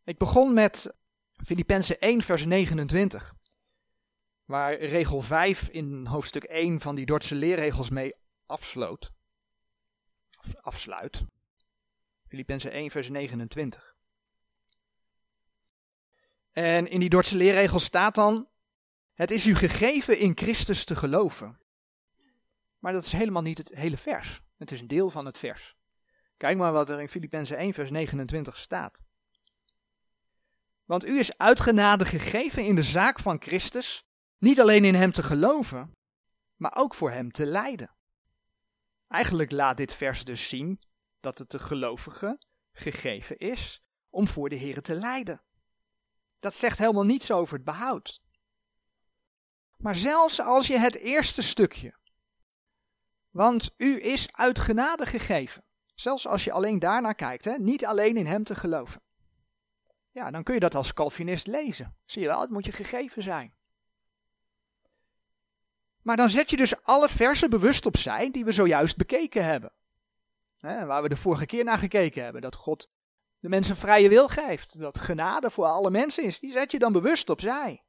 Ik 0.06 0.18
begon 0.18 0.52
met 0.52 0.94
Filippenzen 1.44 2.00
1, 2.00 2.22
vers 2.22 2.44
29, 2.44 3.34
waar 4.44 4.74
regel 4.74 5.20
5 5.20 5.68
in 5.68 6.06
hoofdstuk 6.06 6.44
1 6.44 6.80
van 6.80 6.94
die 6.94 7.06
Dordtse 7.06 7.34
leerregels 7.34 7.90
mee 7.90 8.14
afsloot. 8.46 9.12
afsluit. 10.60 11.24
Filippenzen 12.26 12.70
1, 12.70 12.90
vers 12.90 13.08
29. 13.08 13.96
En 16.52 16.88
in 16.88 17.00
die 17.00 17.08
Dordtse 17.08 17.36
leerregels 17.36 17.84
staat 17.84 18.14
dan: 18.14 18.48
Het 19.12 19.30
is 19.30 19.46
u 19.46 19.54
gegeven 19.54 20.18
in 20.18 20.36
Christus 20.36 20.84
te 20.84 20.96
geloven. 20.96 21.58
Maar 22.78 22.92
dat 22.92 23.04
is 23.04 23.12
helemaal 23.12 23.42
niet 23.42 23.58
het 23.58 23.68
hele 23.74 23.96
vers. 23.96 24.40
Het 24.56 24.70
is 24.70 24.80
een 24.80 24.86
deel 24.86 25.10
van 25.10 25.26
het 25.26 25.38
vers. 25.38 25.76
Kijk 26.36 26.56
maar 26.56 26.72
wat 26.72 26.90
er 26.90 27.00
in 27.00 27.08
Filippenzen 27.08 27.56
1, 27.56 27.74
vers 27.74 27.90
29 27.90 28.56
staat. 28.56 29.05
Want 30.86 31.06
u 31.06 31.18
is 31.18 31.38
uitgenade 31.38 32.04
gegeven 32.04 32.64
in 32.64 32.74
de 32.74 32.82
zaak 32.82 33.18
van 33.18 33.42
Christus, 33.42 34.04
niet 34.38 34.60
alleen 34.60 34.84
in 34.84 34.94
hem 34.94 35.12
te 35.12 35.22
geloven, 35.22 35.92
maar 36.56 36.76
ook 36.76 36.94
voor 36.94 37.10
hem 37.10 37.32
te 37.32 37.46
lijden. 37.46 37.96
Eigenlijk 39.08 39.50
laat 39.50 39.76
dit 39.76 39.94
vers 39.94 40.24
dus 40.24 40.48
zien 40.48 40.80
dat 41.20 41.38
het 41.38 41.50
de 41.50 41.58
gelovige 41.58 42.38
gegeven 42.72 43.38
is 43.38 43.82
om 44.10 44.28
voor 44.28 44.48
de 44.48 44.56
Heer 44.56 44.82
te 44.82 44.94
lijden. 44.94 45.42
Dat 46.38 46.54
zegt 46.54 46.78
helemaal 46.78 47.04
niets 47.04 47.30
over 47.30 47.54
het 47.54 47.64
behoud. 47.64 48.20
Maar 49.76 49.96
zelfs 49.96 50.40
als 50.40 50.66
je 50.66 50.78
het 50.78 50.96
eerste 50.96 51.42
stukje, 51.42 51.94
want 53.30 53.74
u 53.76 54.02
is 54.02 54.32
uit 54.32 54.58
genade 54.58 55.06
gegeven, 55.06 55.64
zelfs 55.94 56.26
als 56.26 56.44
je 56.44 56.52
alleen 56.52 56.78
daarnaar 56.78 57.14
kijkt, 57.14 57.44
hè, 57.44 57.58
niet 57.58 57.86
alleen 57.86 58.16
in 58.16 58.26
hem 58.26 58.44
te 58.44 58.54
geloven, 58.54 59.02
ja, 60.16 60.30
dan 60.30 60.42
kun 60.42 60.54
je 60.54 60.60
dat 60.60 60.74
als 60.74 60.92
Calvinist 60.92 61.46
lezen. 61.46 61.96
Zie 62.04 62.22
je 62.22 62.28
wel, 62.28 62.40
het 62.40 62.50
moet 62.50 62.66
je 62.66 62.72
gegeven 62.72 63.22
zijn. 63.22 63.54
Maar 66.02 66.16
dan 66.16 66.28
zet 66.28 66.50
je 66.50 66.56
dus 66.56 66.82
alle 66.82 67.08
versen 67.08 67.50
bewust 67.50 67.86
opzij 67.86 68.30
die 68.30 68.44
we 68.44 68.52
zojuist 68.52 68.96
bekeken 68.96 69.44
hebben. 69.44 69.72
Waar 70.60 71.02
we 71.02 71.08
de 71.08 71.16
vorige 71.16 71.46
keer 71.46 71.64
naar 71.64 71.78
gekeken 71.78 72.22
hebben. 72.24 72.42
Dat 72.42 72.54
God 72.54 72.90
de 73.38 73.48
mensen 73.48 73.76
vrije 73.76 74.08
wil 74.08 74.28
geeft. 74.28 74.78
Dat 74.78 74.98
genade 74.98 75.50
voor 75.50 75.66
alle 75.66 75.90
mensen 75.90 76.24
is. 76.24 76.38
Die 76.38 76.52
zet 76.52 76.70
je 76.70 76.78
dan 76.78 76.92
bewust 76.92 77.30
opzij. 77.30 77.84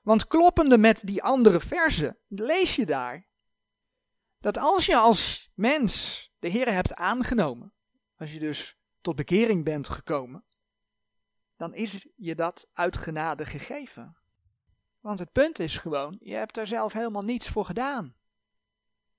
Want 0.00 0.26
kloppende 0.26 0.78
met 0.78 1.00
die 1.06 1.22
andere 1.22 1.60
versen 1.60 2.18
lees 2.28 2.76
je 2.76 2.86
daar 2.86 3.26
dat 4.40 4.58
als 4.58 4.86
je 4.86 4.96
als 4.96 5.50
mens 5.54 6.22
de 6.38 6.48
Heer 6.48 6.72
hebt 6.72 6.94
aangenomen, 6.94 7.72
als 8.16 8.32
je 8.32 8.38
dus 8.38 8.78
tot 9.00 9.16
bekering 9.16 9.64
bent 9.64 9.88
gekomen, 9.88 10.44
dan 11.58 11.74
is 11.74 12.06
je 12.16 12.34
dat 12.34 12.68
uit 12.72 12.96
genade 12.96 13.46
gegeven. 13.46 14.16
Want 15.00 15.18
het 15.18 15.32
punt 15.32 15.58
is 15.58 15.76
gewoon, 15.76 16.16
je 16.20 16.34
hebt 16.34 16.56
er 16.56 16.66
zelf 16.66 16.92
helemaal 16.92 17.22
niets 17.22 17.48
voor 17.48 17.64
gedaan. 17.64 18.14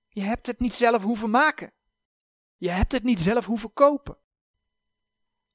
Je 0.09 0.21
hebt 0.21 0.45
het 0.45 0.59
niet 0.59 0.73
zelf 0.73 1.03
hoeven 1.03 1.29
maken. 1.29 1.73
Je 2.57 2.69
hebt 2.69 2.91
het 2.91 3.03
niet 3.03 3.19
zelf 3.19 3.45
hoeven 3.45 3.73
kopen. 3.73 4.17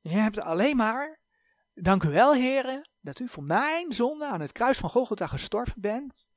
Je 0.01 0.09
hebt 0.09 0.41
alleen 0.41 0.77
maar, 0.77 1.21
dank 1.75 2.03
u 2.03 2.09
wel 2.09 2.35
heren, 2.35 2.91
dat 3.01 3.19
u 3.19 3.29
voor 3.29 3.45
mijn 3.45 3.93
zonde 3.93 4.27
aan 4.27 4.41
het 4.41 4.53
kruis 4.53 4.79
van 4.79 4.91
Golgotha 4.91 5.27
gestorven 5.27 5.81
bent. 5.81 6.29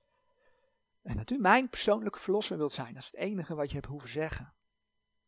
En 1.01 1.17
dat 1.17 1.31
u 1.31 1.37
mijn 1.37 1.69
persoonlijke 1.69 2.19
verlosser 2.19 2.57
wilt 2.57 2.73
zijn. 2.73 2.93
Dat 2.93 3.03
is 3.03 3.11
het 3.11 3.19
enige 3.19 3.55
wat 3.55 3.67
je 3.67 3.75
hebt 3.75 3.87
hoeven 3.87 4.09
zeggen. 4.09 4.53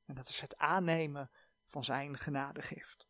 En 0.06 0.16
dat 0.16 0.28
is 0.28 0.42
het 0.42 0.58
aannemen 0.58 1.30
van 1.66 1.84
zijn 1.84 2.18
genadegift. 2.18 3.09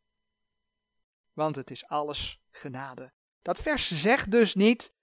Want 1.39 1.55
het 1.55 1.71
is 1.71 1.87
alles 1.87 2.41
genade. 2.51 3.13
Dat 3.41 3.61
vers 3.61 4.01
zegt 4.01 4.31
dus 4.31 4.55
niet 4.55 4.93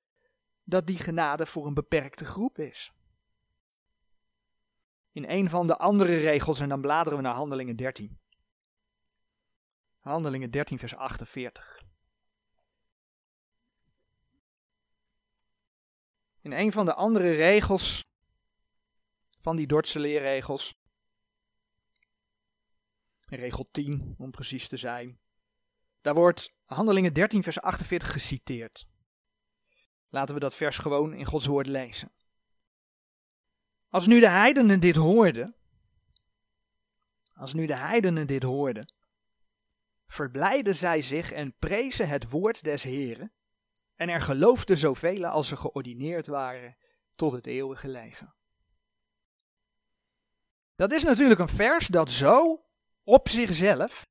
dat 0.64 0.86
die 0.86 0.96
genade 0.96 1.46
voor 1.46 1.66
een 1.66 1.74
beperkte 1.74 2.24
groep 2.24 2.58
is. 2.58 2.92
In 5.12 5.24
een 5.28 5.50
van 5.50 5.66
de 5.66 5.76
andere 5.76 6.18
regels, 6.18 6.60
en 6.60 6.68
dan 6.68 6.80
bladeren 6.80 7.18
we 7.18 7.24
naar 7.24 7.34
Handelingen 7.34 7.76
13. 7.76 8.20
Handelingen 9.98 10.50
13, 10.50 10.78
vers 10.78 10.94
48. 10.94 11.82
In 16.40 16.52
een 16.52 16.72
van 16.72 16.84
de 16.84 16.94
andere 16.94 17.30
regels 17.30 18.04
van 19.40 19.56
die 19.56 19.66
Dordtse 19.66 20.00
leerregels, 20.00 20.74
regel 23.28 23.64
10 23.64 24.14
om 24.18 24.30
precies 24.30 24.68
te 24.68 24.76
zijn, 24.76 25.20
daar 26.06 26.14
wordt 26.14 26.52
Handelingen 26.64 27.12
13, 27.12 27.42
vers 27.42 27.60
48 27.60 28.12
geciteerd. 28.12 28.86
Laten 30.08 30.34
we 30.34 30.40
dat 30.40 30.54
vers 30.56 30.78
gewoon 30.78 31.12
in 31.12 31.24
Gods 31.24 31.46
woord 31.46 31.66
lezen. 31.66 32.12
Als 33.88 34.06
nu 34.06 34.20
de 34.20 34.28
heidenen 34.28 34.80
dit 34.80 34.96
hoorden, 34.96 35.54
als 37.34 37.54
nu 37.54 37.66
de 37.66 37.74
heidenen 37.74 38.26
dit 38.26 38.42
hoorden, 38.42 38.92
verblijden 40.06 40.74
zij 40.74 41.00
zich 41.00 41.32
en 41.32 41.56
prezen 41.58 42.08
het 42.08 42.30
woord 42.30 42.62
des 42.62 42.82
Heren, 42.82 43.32
en 43.94 44.08
er 44.08 44.20
geloofden 44.20 44.76
zoveel 44.76 45.26
als 45.26 45.48
ze 45.48 45.56
geordineerd 45.56 46.26
waren 46.26 46.76
tot 47.14 47.32
het 47.32 47.46
eeuwige 47.46 47.88
leven. 47.88 48.34
Dat 50.76 50.92
is 50.92 51.02
natuurlijk 51.02 51.40
een 51.40 51.48
vers 51.48 51.86
dat 51.86 52.10
zo 52.10 52.64
op 53.02 53.28
zichzelf, 53.28 54.08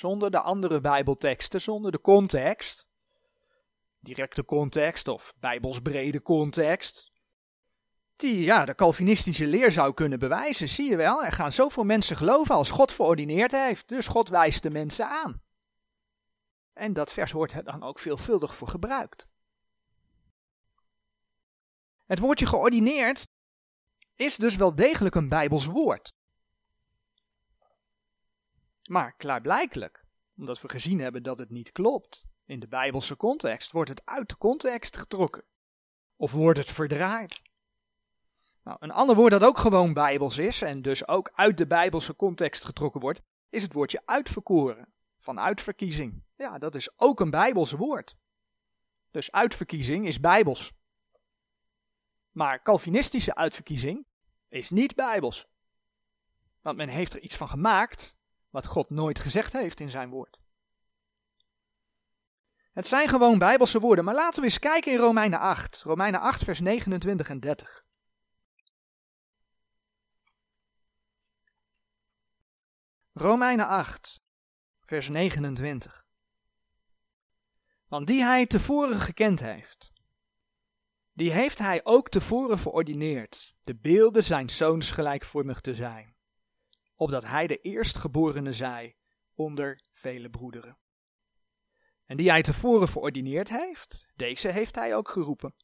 zonder 0.00 0.30
de 0.30 0.40
andere 0.40 0.80
Bijbelteksten, 0.80 1.60
zonder 1.60 1.92
de 1.92 2.00
context, 2.00 2.88
directe 3.98 4.44
context 4.44 5.08
of 5.08 5.34
bijbelsbrede 5.36 6.22
context, 6.22 7.12
die 8.16 8.40
ja, 8.40 8.64
de 8.64 8.74
Calvinistische 8.74 9.46
leer 9.46 9.72
zou 9.72 9.94
kunnen 9.94 10.18
bewijzen. 10.18 10.68
Zie 10.68 10.90
je 10.90 10.96
wel, 10.96 11.24
er 11.24 11.32
gaan 11.32 11.52
zoveel 11.52 11.84
mensen 11.84 12.16
geloven 12.16 12.54
als 12.54 12.70
God 12.70 12.92
verordineerd 12.92 13.52
heeft, 13.52 13.88
dus 13.88 14.06
God 14.06 14.28
wijst 14.28 14.62
de 14.62 14.70
mensen 14.70 15.06
aan. 15.06 15.42
En 16.72 16.92
dat 16.92 17.12
vers 17.12 17.32
wordt 17.32 17.52
er 17.52 17.64
dan 17.64 17.82
ook 17.82 17.98
veelvuldig 17.98 18.56
voor 18.56 18.68
gebruikt. 18.68 19.26
Het 22.06 22.18
woordje 22.18 22.46
geordineerd 22.46 23.26
is 24.14 24.36
dus 24.36 24.56
wel 24.56 24.74
degelijk 24.74 25.14
een 25.14 25.28
Bijbels 25.28 25.66
woord. 25.66 26.12
Maar 28.90 29.14
klaarblijkelijk, 29.16 30.04
omdat 30.36 30.60
we 30.60 30.68
gezien 30.68 30.98
hebben 30.98 31.22
dat 31.22 31.38
het 31.38 31.50
niet 31.50 31.72
klopt, 31.72 32.24
in 32.44 32.60
de 32.60 32.68
Bijbelse 32.68 33.16
context, 33.16 33.72
wordt 33.72 33.90
het 33.90 34.02
uit 34.04 34.28
de 34.28 34.36
context 34.36 34.96
getrokken. 34.96 35.44
Of 36.16 36.32
wordt 36.32 36.58
het 36.58 36.70
verdraaid. 36.70 37.42
Nou, 38.64 38.76
een 38.80 38.90
ander 38.90 39.16
woord 39.16 39.30
dat 39.30 39.44
ook 39.44 39.58
gewoon 39.58 39.92
Bijbels 39.92 40.38
is 40.38 40.62
en 40.62 40.82
dus 40.82 41.08
ook 41.08 41.30
uit 41.34 41.58
de 41.58 41.66
Bijbelse 41.66 42.16
context 42.16 42.64
getrokken 42.64 43.00
wordt, 43.00 43.22
is 43.48 43.62
het 43.62 43.72
woordje 43.72 44.02
uitverkoren, 44.04 44.92
van 45.18 45.40
uitverkiezing. 45.40 46.22
Ja, 46.36 46.58
dat 46.58 46.74
is 46.74 46.98
ook 46.98 47.20
een 47.20 47.30
Bijbels 47.30 47.72
woord. 47.72 48.16
Dus 49.10 49.32
uitverkiezing 49.32 50.06
is 50.06 50.20
Bijbels. 50.20 50.72
Maar 52.30 52.62
Calvinistische 52.62 53.34
uitverkiezing 53.34 54.06
is 54.48 54.70
niet 54.70 54.94
Bijbels. 54.94 55.46
Want 56.60 56.76
men 56.76 56.88
heeft 56.88 57.12
er 57.12 57.20
iets 57.20 57.36
van 57.36 57.48
gemaakt 57.48 58.18
wat 58.50 58.66
God 58.66 58.90
nooit 58.90 59.18
gezegd 59.18 59.52
heeft 59.52 59.80
in 59.80 59.90
zijn 59.90 60.10
woord. 60.10 60.40
Het 62.72 62.86
zijn 62.86 63.08
gewoon 63.08 63.38
Bijbelse 63.38 63.80
woorden, 63.80 64.04
maar 64.04 64.14
laten 64.14 64.38
we 64.40 64.46
eens 64.46 64.58
kijken 64.58 64.92
in 64.92 64.98
Romeinen 64.98 65.38
8. 65.38 65.82
Romeinen 65.82 66.20
8, 66.20 66.44
vers 66.44 66.60
29 66.60 67.28
en 67.28 67.40
30. 67.40 67.84
Romeinen 73.12 73.66
8, 73.66 74.20
vers 74.84 75.08
29. 75.08 76.06
Want 77.86 78.06
die 78.06 78.22
hij 78.22 78.46
tevoren 78.46 79.00
gekend 79.00 79.40
heeft, 79.40 79.92
die 81.12 81.32
heeft 81.32 81.58
hij 81.58 81.80
ook 81.84 82.08
tevoren 82.08 82.58
verordineerd, 82.58 83.54
de 83.64 83.74
beelden 83.74 84.22
zijn 84.22 84.50
zoons 84.50 84.90
gelijkvormig 84.90 85.60
te 85.60 85.74
zijn, 85.74 86.14
opdat 87.00 87.24
hij 87.24 87.46
de 87.46 87.56
eerstgeborene 87.56 88.52
zij 88.52 88.96
onder 89.34 89.80
vele 89.92 90.30
broederen. 90.30 90.78
En 92.06 92.16
die 92.16 92.30
hij 92.30 92.42
tevoren 92.42 92.88
verordineerd 92.88 93.48
heeft, 93.48 94.06
deze 94.14 94.48
heeft 94.48 94.74
hij 94.74 94.96
ook 94.96 95.08
geroepen. 95.08 95.54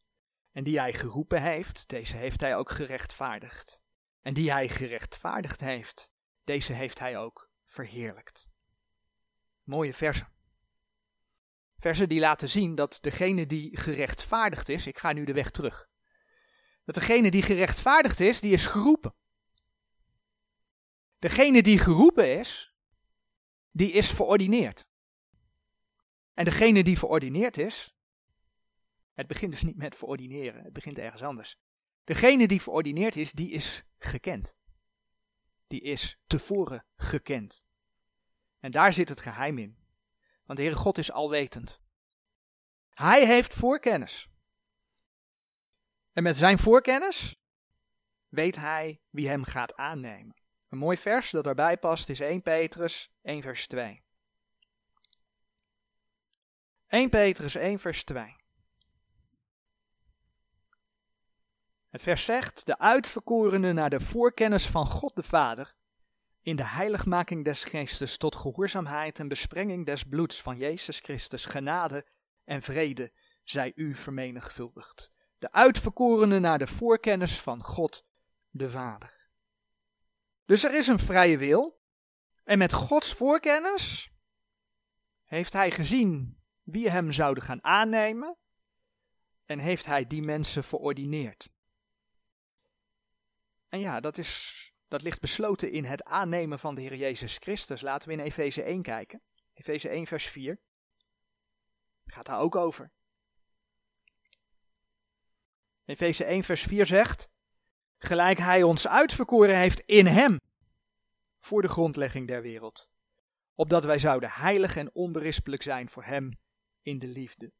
En 0.53 0.65
die 0.65 0.79
hij 0.79 0.93
geroepen 0.93 1.43
heeft, 1.43 1.89
deze 1.89 2.17
heeft 2.17 2.41
hij 2.41 2.57
ook 2.57 2.71
gerechtvaardigd. 2.71 3.81
En 4.23 4.35
die 4.35 4.53
hij 4.53 4.69
gerechtvaardigd 4.69 5.61
heeft, 5.61 6.11
deze 6.45 6.73
heeft 6.73 6.99
hij 6.99 7.19
ook 7.19 7.51
verheerlijkt. 7.65 8.49
Mooie 9.63 9.95
versen. 9.95 10.33
Versen 11.79 12.09
die 12.09 12.21
laten 12.21 12.49
zien 12.49 12.75
dat 12.75 12.99
degene 13.01 13.47
die 13.47 13.79
gerechtvaardigd 13.79 14.69
is, 14.69 14.87
ik 14.87 14.99
ga 14.99 15.13
nu 15.13 15.25
de 15.25 15.33
weg 15.33 15.51
terug, 15.51 15.89
dat 16.85 16.95
degene 16.95 17.31
die 17.31 17.43
gerechtvaardigd 17.43 18.21
is, 18.21 18.41
die 18.41 18.53
is 18.53 18.67
geroepen. 18.67 19.15
Degene 21.27 21.63
die 21.63 21.79
geroepen 21.79 22.39
is, 22.39 22.75
die 23.71 23.93
is 23.93 24.11
verordineerd. 24.11 24.89
En 26.35 26.45
degene 26.45 26.85
die 26.85 26.99
verordineerd 26.99 27.59
is, 27.59 27.97
het 29.13 29.27
begint 29.27 29.51
dus 29.51 29.63
niet 29.63 29.77
met 29.77 29.95
verordineren, 29.97 30.65
het 30.65 30.73
begint 30.73 30.99
ergens 30.99 31.23
anders. 31.23 31.59
Degene 32.05 32.47
die 32.47 32.63
verordineerd 32.63 33.17
is, 33.17 33.33
die 33.33 33.51
is 33.51 33.83
gekend. 33.99 34.57
Die 35.67 35.81
is 35.81 36.19
tevoren 36.27 36.85
gekend. 36.97 37.67
En 38.61 38.71
daar 38.71 38.93
zit 38.93 39.09
het 39.09 39.21
geheim 39.21 39.59
in. 39.59 39.79
Want 40.45 40.59
de 40.59 40.65
Heere 40.65 40.81
God 40.81 40.99
is 40.99 41.13
alwetend. 41.13 41.83
Hij 42.89 43.27
heeft 43.27 43.55
voorkennis. 43.55 44.29
En 46.13 46.23
met 46.23 46.37
zijn 46.37 46.59
voorkennis 46.59 47.41
weet 48.29 48.57
hij 48.57 49.01
wie 49.11 49.29
hem 49.29 49.45
gaat 49.45 49.75
aannemen. 49.75 50.45
Een 50.77 50.83
mooi 50.83 50.97
vers 50.97 51.31
dat 51.31 51.45
daarbij 51.45 51.77
past 51.77 52.09
is 52.09 52.21
1 52.21 52.43
Petrus 52.43 53.13
1 53.23 53.43
vers 53.43 53.67
2. 53.67 54.03
1 56.87 57.09
Petrus 57.09 57.55
1 57.55 57.79
vers 57.79 58.05
2. 58.05 58.37
Het 61.89 62.03
vers 62.03 62.25
zegt, 62.25 62.67
de 62.67 62.79
uitverkorenen 62.79 63.75
naar 63.75 63.91
de 63.91 64.01
voorkennis 64.01 64.67
van 64.67 64.87
God 64.87 65.17
de 65.17 65.23
Vader, 65.23 65.75
in 66.43 66.57
de 66.57 66.67
heiligmaking 66.67 67.45
des 67.45 67.65
geestes 67.65 68.17
tot 68.17 68.37
gehoorzaamheid 68.37 69.19
en 69.19 69.29
besprenging 69.29 69.87
des 69.87 70.05
bloeds 70.05 70.43
van 70.43 70.57
Jezus 70.57 71.01
Christus, 71.01 71.45
genade 71.45 72.07
en 72.45 72.63
vrede 72.63 73.13
zij 73.45 73.73
u 73.75 73.95
vermenigvuldigd. 73.95 75.13
De 75.39 75.53
uitverkorenen 75.53 76.41
naar 76.41 76.59
de 76.59 76.67
voorkennis 76.67 77.41
van 77.41 77.63
God 77.63 78.07
de 78.51 78.71
Vader. 78.71 79.16
Dus 80.47 80.65
er 80.65 80.75
is 80.75 80.87
een 80.87 80.99
vrije 80.99 81.39
wil, 81.39 81.81
en 82.45 82.59
met 82.59 82.73
Gods 82.73 83.13
voorkennis 83.13 84.11
heeft 85.25 85.53
hij 85.53 85.71
gezien 85.71 86.41
wie 86.63 86.91
hem 86.91 87.13
zouden 87.13 87.43
gaan 87.43 87.65
aannemen, 87.65 88.37
en 89.45 89.59
heeft 89.59 89.87
hij 89.87 90.07
die 90.07 90.23
mensen 90.23 90.65
verordineerd. 90.65 91.53
En 93.69 93.81
ja, 93.81 94.01
dat, 94.01 94.19
is, 94.19 94.73
dat 94.89 95.03
ligt 95.03 95.21
besloten 95.21 95.71
in 95.73 95.85
het 95.85 96.05
aannemen 96.05 96.59
van 96.59 96.75
de 96.75 96.81
Heer 96.81 96.95
Jezus 96.95 97.37
Christus. 97.37 97.81
Laten 97.81 98.09
we 98.09 98.15
in 98.15 98.21
Efeze 98.21 98.63
1 98.63 98.83
kijken. 98.83 99.23
Efeze 99.55 99.89
1 99.89 100.07
vers 100.07 100.27
4. 100.27 100.61
Gaat 102.07 102.27
daar 102.27 102.41
ook 102.41 102.55
over. 102.55 102.91
Efeze 105.85 106.25
1 106.25 106.45
vers 106.45 106.63
4 106.63 106.87
zegt, 106.87 107.31
gelijk 107.99 108.39
hij 108.39 108.63
ons 108.63 108.89
uitverkoren 108.89 109.57
heeft 109.57 109.81
in 109.81 110.07
hem, 110.07 110.41
voor 111.41 111.63
de 111.63 111.69
grondlegging 111.69 112.27
der 112.27 112.43
wereld, 112.43 112.91
opdat 113.55 113.85
wij 113.85 113.99
zouden 113.99 114.31
heilig 114.31 114.77
en 114.77 114.95
onberispelijk 114.95 115.63
zijn 115.63 115.89
voor 115.89 116.05
hem 116.05 116.39
in 116.83 116.99
de 116.99 117.07
liefde. 117.07 117.53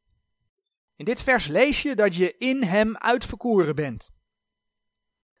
In 0.95 1.05
dit 1.05 1.23
vers 1.23 1.47
lees 1.47 1.81
je 1.81 1.95
dat 1.95 2.15
je 2.15 2.37
in 2.37 2.63
hem 2.63 2.97
uitverkoren 2.97 3.75
bent. 3.75 4.11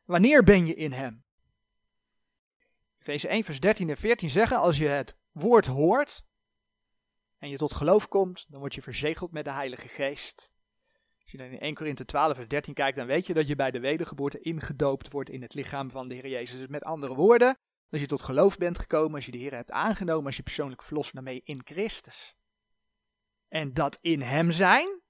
Wanneer 0.05 0.43
ben 0.43 0.65
je 0.65 0.73
in 0.73 0.91
hem? 0.91 1.25
Efeze 2.99 3.27
1 3.27 3.43
vers 3.43 3.59
13 3.59 3.89
en 3.89 3.97
14 3.97 4.29
zeggen, 4.29 4.57
als 4.57 4.77
je 4.77 4.87
het 4.87 5.17
woord 5.31 5.65
hoort 5.65 6.25
en 7.37 7.49
je 7.49 7.57
tot 7.57 7.73
geloof 7.73 8.07
komt, 8.07 8.45
dan 8.49 8.59
word 8.59 8.75
je 8.75 8.81
verzegeld 8.81 9.31
met 9.31 9.45
de 9.45 9.51
Heilige 9.51 9.87
Geest. 9.87 10.53
Als 11.27 11.35
je 11.35 11.43
dan 11.43 11.51
in 11.57 11.59
1 11.59 11.73
Korinthe 11.73 12.05
12 12.05 12.35
vers 12.35 12.47
13 12.47 12.73
kijkt, 12.73 12.97
dan 12.97 13.07
weet 13.07 13.25
je 13.25 13.33
dat 13.33 13.47
je 13.47 13.55
bij 13.55 13.71
de 13.71 13.79
wedergeboorte 13.79 14.39
ingedoopt 14.39 15.11
wordt 15.11 15.29
in 15.29 15.41
het 15.41 15.53
lichaam 15.53 15.91
van 15.91 16.07
de 16.07 16.15
Heer 16.15 16.27
Jezus. 16.27 16.59
Dus 16.59 16.67
met 16.67 16.83
andere 16.83 17.15
woorden, 17.15 17.57
als 17.89 18.01
je 18.01 18.07
tot 18.07 18.21
geloof 18.21 18.57
bent 18.57 18.79
gekomen, 18.79 19.15
als 19.15 19.25
je 19.25 19.31
de 19.31 19.37
Heer 19.37 19.53
hebt 19.53 19.71
aangenomen, 19.71 20.25
als 20.25 20.35
je 20.35 20.43
persoonlijk 20.43 20.83
verlost 20.83 21.13
daarmee 21.13 21.41
in 21.43 21.61
Christus. 21.65 22.35
En 23.47 23.73
dat 23.73 23.97
in 24.01 24.21
Hem 24.21 24.51
zijn, 24.51 25.01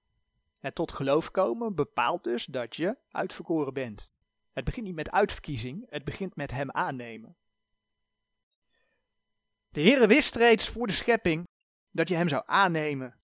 het 0.60 0.76
tot 0.76 0.92
geloof 0.92 1.32
komen, 1.32 1.76
bepaalt 1.76 2.24
dus 2.24 2.46
dat 2.46 2.76
je 2.76 2.98
uitverkoren 3.10 3.74
bent. 3.74 4.12
Het 4.52 4.65
begint 4.65 4.86
niet 4.86 4.96
met 4.96 5.12
uitverkiezing, 5.12 5.86
het 5.89 6.04
begint 6.04 6.36
met 6.36 6.52
Hem 6.52 6.72
aannemen. 6.72 7.36
De 9.70 9.82
Heere 9.82 10.08
wist 10.08 10.36
reeds 10.36 10.70
voor 10.70 10.88
de 10.88 10.94
schepping 10.94 11.48
dat 11.92 12.08
je 12.08 12.15
Hem 12.15 12.28
zou 12.28 12.44
aannemen 12.46 13.20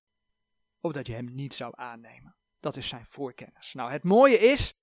of 0.79 0.91
dat 0.91 1.07
je 1.07 1.13
Hem 1.13 1.33
niet 1.33 1.53
zou 1.53 1.73
aannemen. 1.75 2.32
Dat 2.63 2.75
is 2.75 2.87
zijn 2.87 3.05
voorkennis. 3.09 3.73
Nou, 3.73 3.91
het 3.91 4.03
mooie 4.03 4.39
is 4.39 4.73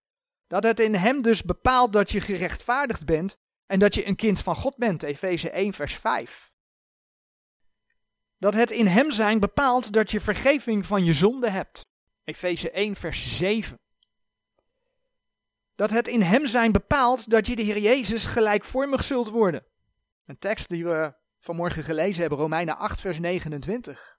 dat 0.46 0.62
het 0.62 0.80
in 0.80 0.94
Hem 0.94 1.22
dus 1.22 1.42
bepaalt 1.42 1.92
dat 1.92 2.10
je 2.10 2.20
gerechtvaardigd 2.20 3.04
bent 3.04 3.38
en 3.66 3.78
dat 3.78 3.94
je 3.94 4.06
een 4.06 4.16
kind 4.16 4.40
van 4.40 4.54
God 4.54 4.76
bent. 4.76 5.02
Efeze 5.02 5.50
1, 5.50 5.72
vers 5.72 5.94
5. 5.94 6.52
Dat 8.38 8.54
het 8.54 8.70
in 8.70 8.86
Hem 8.86 9.10
zijn 9.10 9.40
bepaalt 9.40 9.92
dat 9.92 10.10
je 10.10 10.20
vergeving 10.20 10.86
van 10.86 11.04
je 11.04 11.12
zonde 11.12 11.50
hebt. 11.50 11.86
Efeze 12.24 12.70
1, 12.70 12.96
vers 12.96 13.38
7 13.38 13.80
dat 15.80 15.90
het 15.90 16.08
in 16.08 16.22
hem 16.22 16.46
zijn 16.46 16.72
bepaalt 16.72 17.30
dat 17.30 17.46
je 17.46 17.56
de 17.56 17.62
Heer 17.62 17.78
Jezus 17.78 18.24
gelijkvormig 18.24 19.04
zult 19.04 19.28
worden. 19.28 19.64
Een 20.26 20.38
tekst 20.38 20.68
die 20.68 20.84
we 20.84 21.14
vanmorgen 21.38 21.84
gelezen 21.84 22.20
hebben, 22.20 22.38
Romeinen 22.38 22.78
8, 22.78 23.00
vers 23.00 23.18
29. 23.18 24.18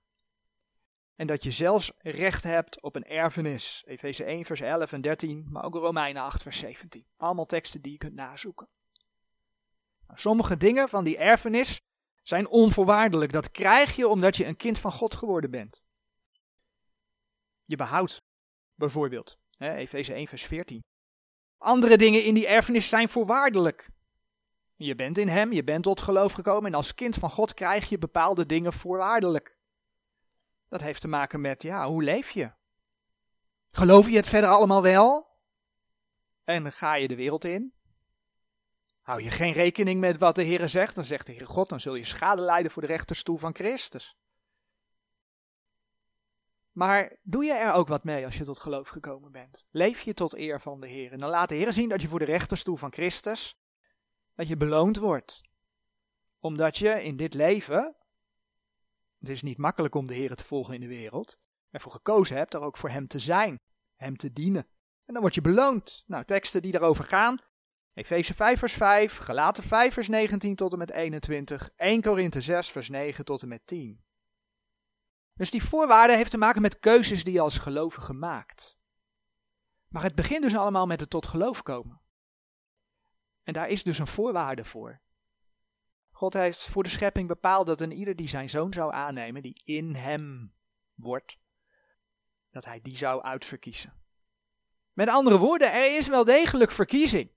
En 1.21 1.27
dat 1.27 1.43
je 1.43 1.51
zelfs 1.51 1.91
recht 1.97 2.43
hebt 2.43 2.81
op 2.81 2.95
een 2.95 3.03
erfenis. 3.03 3.83
Efeze 3.87 4.23
1, 4.23 4.45
vers 4.45 4.59
11 4.59 4.91
en 4.91 5.01
13, 5.01 5.47
maar 5.49 5.63
ook 5.63 5.73
Romeinen 5.73 6.21
8, 6.21 6.41
vers 6.41 6.57
17. 6.57 7.05
Allemaal 7.17 7.45
teksten 7.45 7.81
die 7.81 7.91
je 7.91 7.97
kunt 7.97 8.13
nazoeken. 8.13 8.67
Nou, 10.07 10.19
sommige 10.19 10.57
dingen 10.57 10.89
van 10.89 11.03
die 11.03 11.17
erfenis 11.17 11.81
zijn 12.23 12.47
onvoorwaardelijk. 12.47 13.31
Dat 13.31 13.51
krijg 13.51 13.95
je 13.95 14.07
omdat 14.07 14.37
je 14.37 14.45
een 14.45 14.55
kind 14.55 14.79
van 14.79 14.91
God 14.91 15.15
geworden 15.15 15.51
bent. 15.51 15.85
Je 17.65 17.75
behoudt 17.75 18.21
bijvoorbeeld, 18.75 19.37
Efeze 19.57 20.13
1, 20.13 20.27
vers 20.27 20.45
14. 20.45 20.83
Andere 21.57 21.97
dingen 21.97 22.23
in 22.23 22.33
die 22.33 22.47
erfenis 22.47 22.89
zijn 22.89 23.09
voorwaardelijk. 23.09 23.89
Je 24.75 24.95
bent 24.95 25.17
in 25.17 25.27
Hem, 25.27 25.51
je 25.51 25.63
bent 25.63 25.83
tot 25.83 26.01
geloof 26.01 26.33
gekomen 26.33 26.71
en 26.71 26.77
als 26.77 26.95
kind 26.95 27.15
van 27.15 27.29
God 27.29 27.53
krijg 27.53 27.89
je 27.89 27.97
bepaalde 27.97 28.45
dingen 28.45 28.73
voorwaardelijk. 28.73 29.59
Dat 30.71 30.81
heeft 30.81 31.01
te 31.01 31.07
maken 31.07 31.41
met, 31.41 31.63
ja, 31.63 31.87
hoe 31.87 32.03
leef 32.03 32.29
je? 32.29 32.51
Geloof 33.71 34.09
je 34.09 34.15
het 34.15 34.27
verder 34.27 34.49
allemaal 34.49 34.81
wel? 34.81 35.27
En 36.43 36.71
ga 36.71 36.95
je 36.95 37.07
de 37.07 37.15
wereld 37.15 37.43
in? 37.43 37.73
Hou 39.01 39.23
je 39.23 39.31
geen 39.31 39.53
rekening 39.53 39.99
met 39.99 40.17
wat 40.17 40.35
de 40.35 40.43
Heer 40.43 40.69
zegt, 40.69 40.95
dan 40.95 41.03
zegt 41.03 41.25
de 41.25 41.31
Heer 41.31 41.47
God, 41.47 41.69
dan 41.69 41.79
zul 41.79 41.95
je 41.95 42.03
schade 42.03 42.41
lijden 42.41 42.71
voor 42.71 42.81
de 42.81 42.87
rechterstoel 42.87 43.37
van 43.37 43.55
Christus. 43.55 44.17
Maar 46.71 47.17
doe 47.21 47.43
je 47.43 47.53
er 47.53 47.73
ook 47.73 47.87
wat 47.87 48.03
mee 48.03 48.25
als 48.25 48.37
je 48.37 48.43
tot 48.43 48.59
geloof 48.59 48.87
gekomen 48.87 49.31
bent? 49.31 49.67
Leef 49.71 50.01
je 50.01 50.13
tot 50.13 50.35
eer 50.35 50.61
van 50.61 50.79
de 50.79 50.87
Heer? 50.87 51.11
En 51.11 51.19
dan 51.19 51.29
laat 51.29 51.49
de 51.49 51.55
Heer 51.55 51.73
zien 51.73 51.89
dat 51.89 52.01
je 52.01 52.07
voor 52.07 52.19
de 52.19 52.25
rechterstoel 52.25 52.75
van 52.75 52.93
Christus, 52.93 53.59
dat 54.35 54.47
je 54.47 54.57
beloond 54.57 54.97
wordt. 54.97 55.41
Omdat 56.39 56.77
je 56.77 57.03
in 57.03 57.15
dit 57.15 57.33
leven, 57.33 57.95
het 59.21 59.29
is 59.29 59.41
niet 59.41 59.57
makkelijk 59.57 59.95
om 59.95 60.07
de 60.07 60.13
Heer 60.13 60.35
te 60.35 60.43
volgen 60.43 60.73
in 60.73 60.81
de 60.81 60.87
wereld, 60.87 61.37
ervoor 61.69 61.91
gekozen 61.91 62.37
hebt 62.37 62.53
er 62.53 62.61
ook 62.61 62.77
voor 62.77 62.89
Hem 62.89 63.07
te 63.07 63.19
zijn, 63.19 63.59
Hem 63.95 64.17
te 64.17 64.33
dienen. 64.33 64.67
En 65.05 65.13
dan 65.13 65.21
word 65.21 65.35
je 65.35 65.41
beloond. 65.41 66.03
Nou, 66.05 66.25
teksten 66.25 66.61
die 66.61 66.71
daarover 66.71 67.03
gaan. 67.03 67.37
Efeze 67.93 68.33
5 68.33 68.59
vers 68.59 68.73
5, 68.73 69.17
Galaten 69.17 69.63
5 69.63 69.93
vers 69.93 70.07
19 70.07 70.55
tot 70.55 70.71
en 70.71 70.77
met 70.77 70.91
21, 70.91 71.69
1 71.75 72.01
Korinthe 72.01 72.41
6 72.41 72.69
vers 72.69 72.89
9 72.89 73.25
tot 73.25 73.41
en 73.41 73.47
met 73.47 73.61
10. 73.65 74.03
Dus 75.33 75.51
die 75.51 75.63
voorwaarde 75.63 76.15
heeft 76.15 76.31
te 76.31 76.37
maken 76.37 76.61
met 76.61 76.79
keuzes 76.79 77.23
die 77.23 77.33
je 77.33 77.39
als 77.39 77.57
gelovige 77.57 78.13
maakt. 78.13 78.77
Maar 79.87 80.03
het 80.03 80.15
begint 80.15 80.41
dus 80.41 80.55
allemaal 80.55 80.85
met 80.85 80.99
het 80.99 81.09
tot 81.09 81.25
geloof 81.25 81.61
komen. 81.61 82.01
En 83.43 83.53
daar 83.53 83.69
is 83.69 83.83
dus 83.83 83.99
een 83.99 84.07
voorwaarde 84.07 84.63
voor. 84.63 85.01
God 86.21 86.33
heeft 86.33 86.67
voor 86.67 86.83
de 86.83 86.89
schepping 86.89 87.27
bepaald 87.27 87.65
dat 87.67 87.81
een 87.81 87.91
ieder 87.91 88.15
die 88.15 88.27
zijn 88.27 88.49
zoon 88.49 88.73
zou 88.73 88.93
aannemen, 88.93 89.41
die 89.41 89.61
in 89.63 89.95
hem 89.95 90.53
wordt, 90.93 91.37
dat 92.51 92.65
hij 92.65 92.81
die 92.81 92.95
zou 92.95 93.21
uitverkiezen. 93.21 93.93
Met 94.93 95.09
andere 95.09 95.37
woorden, 95.37 95.73
er 95.73 95.95
is 95.95 96.07
wel 96.07 96.23
degelijk 96.23 96.71
verkiezing. 96.71 97.31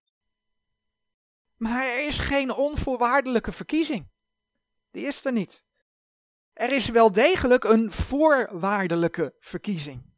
Maar 1.57 1.85
er 1.85 2.07
is 2.07 2.19
geen 2.19 2.55
onvoorwaardelijke 2.55 3.53
verkiezing. 3.53 4.09
Die 4.91 5.07
is 5.07 5.25
er 5.25 5.33
niet. 5.33 5.65
Er 6.53 6.73
is 6.73 6.89
wel 6.89 7.13
degelijk 7.13 7.65
een 7.65 7.93
voorwaardelijke 7.93 9.35
verkiezing. 9.39 10.13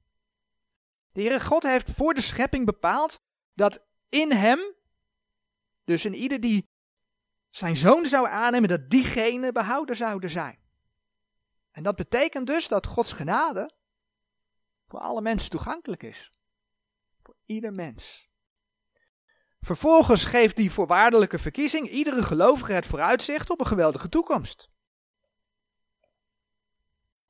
De 1.13 1.21
Heere 1.21 1.41
God 1.41 1.63
heeft 1.63 1.91
voor 1.91 2.15
de 2.15 2.21
schepping 2.21 2.65
bepaald 2.65 3.21
dat 3.55 3.87
in 4.09 4.33
hem, 4.33 4.75
dus 5.85 6.05
in 6.05 6.15
ieder 6.15 6.41
die 6.41 6.75
zijn 7.57 7.77
zoon 7.77 8.07
zou 8.07 8.29
aannemen, 8.29 8.69
dat 8.69 8.91
diegene 8.91 9.53
behouden 9.53 9.97
zouden 9.97 10.31
zijn. 10.31 10.59
En 11.71 11.83
dat 11.83 11.97
betekent 11.97 12.47
dus 12.47 12.69
dat 12.69 12.87
Gods 12.87 13.13
genade 13.13 13.71
voor 14.87 14.99
alle 14.99 15.21
mensen 15.21 15.51
toegankelijk 15.51 16.03
is. 16.03 16.31
Voor 17.23 17.37
ieder 17.45 17.73
mens. 17.73 18.31
Vervolgens 19.61 20.25
geeft 20.25 20.57
die 20.57 20.71
voorwaardelijke 20.71 21.39
verkiezing 21.39 21.89
iedere 21.89 22.23
gelovige 22.23 22.73
het 22.73 22.87
vooruitzicht 22.87 23.51
op 23.51 23.61
een 23.61 23.67
geweldige 23.67 24.09
toekomst. 24.09 24.71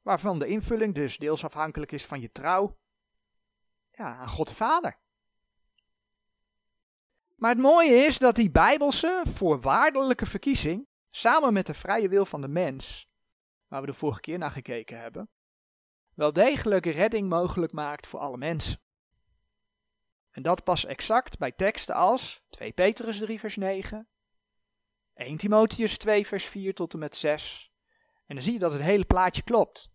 Waarvan 0.03 0.39
de 0.39 0.47
invulling 0.47 0.95
dus 0.95 1.17
deels 1.17 1.45
afhankelijk 1.45 1.93
is 1.93 2.07
van 2.07 2.21
je 2.21 2.33
trouw 2.33 2.79
ja, 3.91 4.17
aan 4.17 4.29
God 4.29 4.49
de 4.49 4.55
Vader. 4.55 4.99
Maar 7.37 7.51
het 7.51 7.61
mooie 7.61 7.95
is 7.95 8.19
dat 8.19 8.35
die 8.35 8.51
bijbelse 8.51 9.23
voorwaardelijke 9.27 10.27
verkiezing, 10.27 10.89
samen 11.11 11.53
met 11.53 11.67
de 11.67 11.75
vrije 11.75 12.09
wil 12.09 12.27
van 12.27 12.41
de 12.41 12.49
mens, 12.49 13.09
waar 13.69 13.81
we 13.81 13.87
de 13.87 13.93
vorige 13.93 14.21
keer 14.21 14.39
naar 14.39 14.51
gekeken 14.51 15.01
hebben, 15.01 15.31
wel 16.15 16.33
degelijk 16.33 16.87
redding 16.87 17.29
mogelijk 17.29 17.73
maakt 17.73 18.07
voor 18.07 18.21
alle 18.21 18.37
mensen. 18.37 18.81
En 20.31 20.43
dat 20.43 20.65
pas 20.65 20.85
exact 20.85 21.39
bij 21.39 21.53
teksten 21.53 21.95
als 21.95 22.43
2 22.49 22.73
Petrus 22.73 23.19
3 23.19 23.41
vers 23.41 23.57
9, 23.57 24.09
1 25.15 25.37
Timotheus 25.37 25.99
2 25.99 26.27
vers 26.27 26.45
4 26.45 26.75
tot 26.75 26.93
en 26.93 26.99
met 26.99 27.17
6. 27.17 27.73
En 28.27 28.35
dan 28.35 28.45
zie 28.45 28.53
je 28.53 28.59
dat 28.59 28.73
het 28.73 28.83
hele 28.83 29.05
plaatje 29.05 29.43
klopt. 29.43 29.91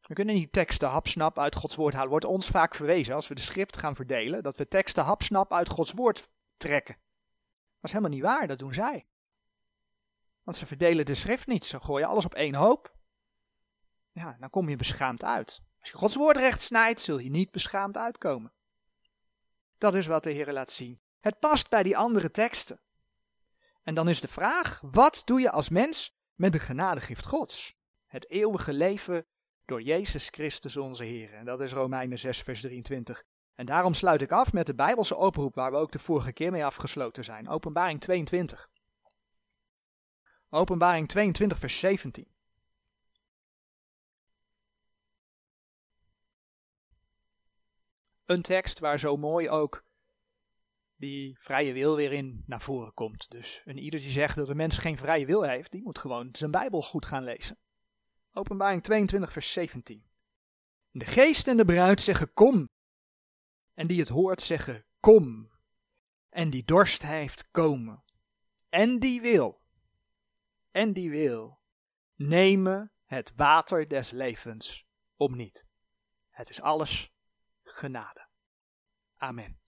We 0.00 0.14
kunnen 0.14 0.34
niet 0.34 0.52
teksten 0.52 0.88
hapsnap 0.88 1.38
uit 1.38 1.54
Gods 1.54 1.76
woord 1.76 1.94
halen. 1.94 2.10
Wordt 2.10 2.24
ons 2.24 2.48
vaak 2.48 2.74
verwezen 2.74 3.14
als 3.14 3.28
we 3.28 3.34
de 3.34 3.40
schrift 3.40 3.76
gaan 3.76 3.94
verdelen, 3.94 4.42
dat 4.42 4.56
we 4.56 4.68
teksten 4.68 5.04
hapsnap 5.04 5.52
uit 5.52 5.68
Gods 5.68 5.92
woord 5.92 6.28
trekken. 6.64 6.94
Dat 6.94 7.84
is 7.84 7.90
helemaal 7.90 8.10
niet 8.10 8.22
waar, 8.22 8.46
dat 8.46 8.58
doen 8.58 8.74
zij. 8.74 9.06
Want 10.42 10.56
ze 10.56 10.66
verdelen 10.66 11.06
de 11.06 11.14
schrift 11.14 11.46
niet, 11.46 11.64
ze 11.64 11.80
gooien 11.80 12.08
alles 12.08 12.24
op 12.24 12.34
één 12.34 12.54
hoop. 12.54 12.96
Ja, 14.12 14.36
dan 14.40 14.50
kom 14.50 14.68
je 14.68 14.76
beschaamd 14.76 15.24
uit. 15.24 15.62
Als 15.80 15.90
je 15.90 15.96
Gods 15.96 16.14
woord 16.14 16.36
recht 16.36 16.62
snijdt, 16.62 17.00
zul 17.00 17.18
je 17.18 17.30
niet 17.30 17.50
beschaamd 17.50 17.96
uitkomen. 17.96 18.52
Dat 19.78 19.94
is 19.94 20.06
wat 20.06 20.22
de 20.22 20.30
Heer 20.30 20.52
laat 20.52 20.70
zien. 20.70 21.00
Het 21.20 21.38
past 21.38 21.68
bij 21.68 21.82
die 21.82 21.96
andere 21.96 22.30
teksten. 22.30 22.80
En 23.82 23.94
dan 23.94 24.08
is 24.08 24.20
de 24.20 24.28
vraag: 24.28 24.80
wat 24.80 25.22
doe 25.24 25.40
je 25.40 25.50
als 25.50 25.68
mens 25.68 26.16
met 26.34 26.52
de 26.52 26.58
genadegift 26.58 27.26
Gods? 27.26 27.76
Het 28.06 28.30
eeuwige 28.30 28.72
leven 28.72 29.26
door 29.64 29.82
Jezus 29.82 30.28
Christus 30.28 30.76
onze 30.76 31.04
Heer. 31.04 31.32
En 31.32 31.44
dat 31.44 31.60
is 31.60 31.72
Romeinen 31.72 32.18
6, 32.18 32.40
vers 32.40 32.60
23. 32.60 33.24
En 33.54 33.66
daarom 33.66 33.94
sluit 33.94 34.22
ik 34.22 34.32
af 34.32 34.52
met 34.52 34.66
de 34.66 34.74
Bijbelse 34.74 35.16
oproep 35.16 35.54
waar 35.54 35.70
we 35.70 35.76
ook 35.76 35.92
de 35.92 35.98
vorige 35.98 36.32
keer 36.32 36.50
mee 36.50 36.64
afgesloten 36.64 37.24
zijn. 37.24 37.48
Openbaring 37.48 38.00
22. 38.00 38.70
Openbaring 40.50 41.08
22, 41.08 41.58
vers 41.58 41.78
17. 41.78 42.32
Een 48.24 48.42
tekst 48.42 48.78
waar 48.78 48.98
zo 48.98 49.16
mooi 49.16 49.48
ook 49.48 49.84
die 50.96 51.36
vrije 51.38 51.72
wil 51.72 51.96
weer 51.96 52.12
in 52.12 52.42
naar 52.46 52.60
voren 52.60 52.94
komt. 52.94 53.30
Dus 53.30 53.62
een 53.64 53.78
ieder 53.78 54.00
die 54.00 54.10
zegt 54.10 54.36
dat 54.36 54.48
een 54.48 54.56
mens 54.56 54.78
geen 54.78 54.96
vrije 54.96 55.26
wil 55.26 55.42
heeft, 55.42 55.72
die 55.72 55.82
moet 55.82 55.98
gewoon 55.98 56.28
zijn 56.32 56.50
Bijbel 56.50 56.82
goed 56.82 57.06
gaan 57.06 57.24
lezen. 57.24 57.58
Openbaring 58.32 58.82
22, 58.82 59.32
vers 59.32 59.52
17. 59.52 60.04
De 60.90 61.04
geest 61.04 61.48
en 61.48 61.56
de 61.56 61.64
bruid 61.64 62.00
zeggen 62.00 62.32
kom. 62.32 62.68
En 63.74 63.86
die 63.86 64.00
het 64.00 64.08
hoort 64.08 64.42
zeggen 64.42 64.86
kom. 65.00 65.52
En 66.28 66.50
die 66.50 66.64
dorst 66.64 67.02
heeft 67.02 67.50
komen. 67.50 68.04
En 68.68 68.98
die 68.98 69.20
wil. 69.20 69.62
En 70.70 70.92
die 70.92 71.10
wil. 71.10 71.60
Nemen 72.14 72.92
het 73.04 73.32
water 73.36 73.88
des 73.88 74.10
levens 74.10 74.86
om 75.16 75.36
niet. 75.36 75.66
Het 76.30 76.48
is 76.48 76.60
alles 76.60 77.14
genade. 77.62 78.28
Amen. 79.16 79.63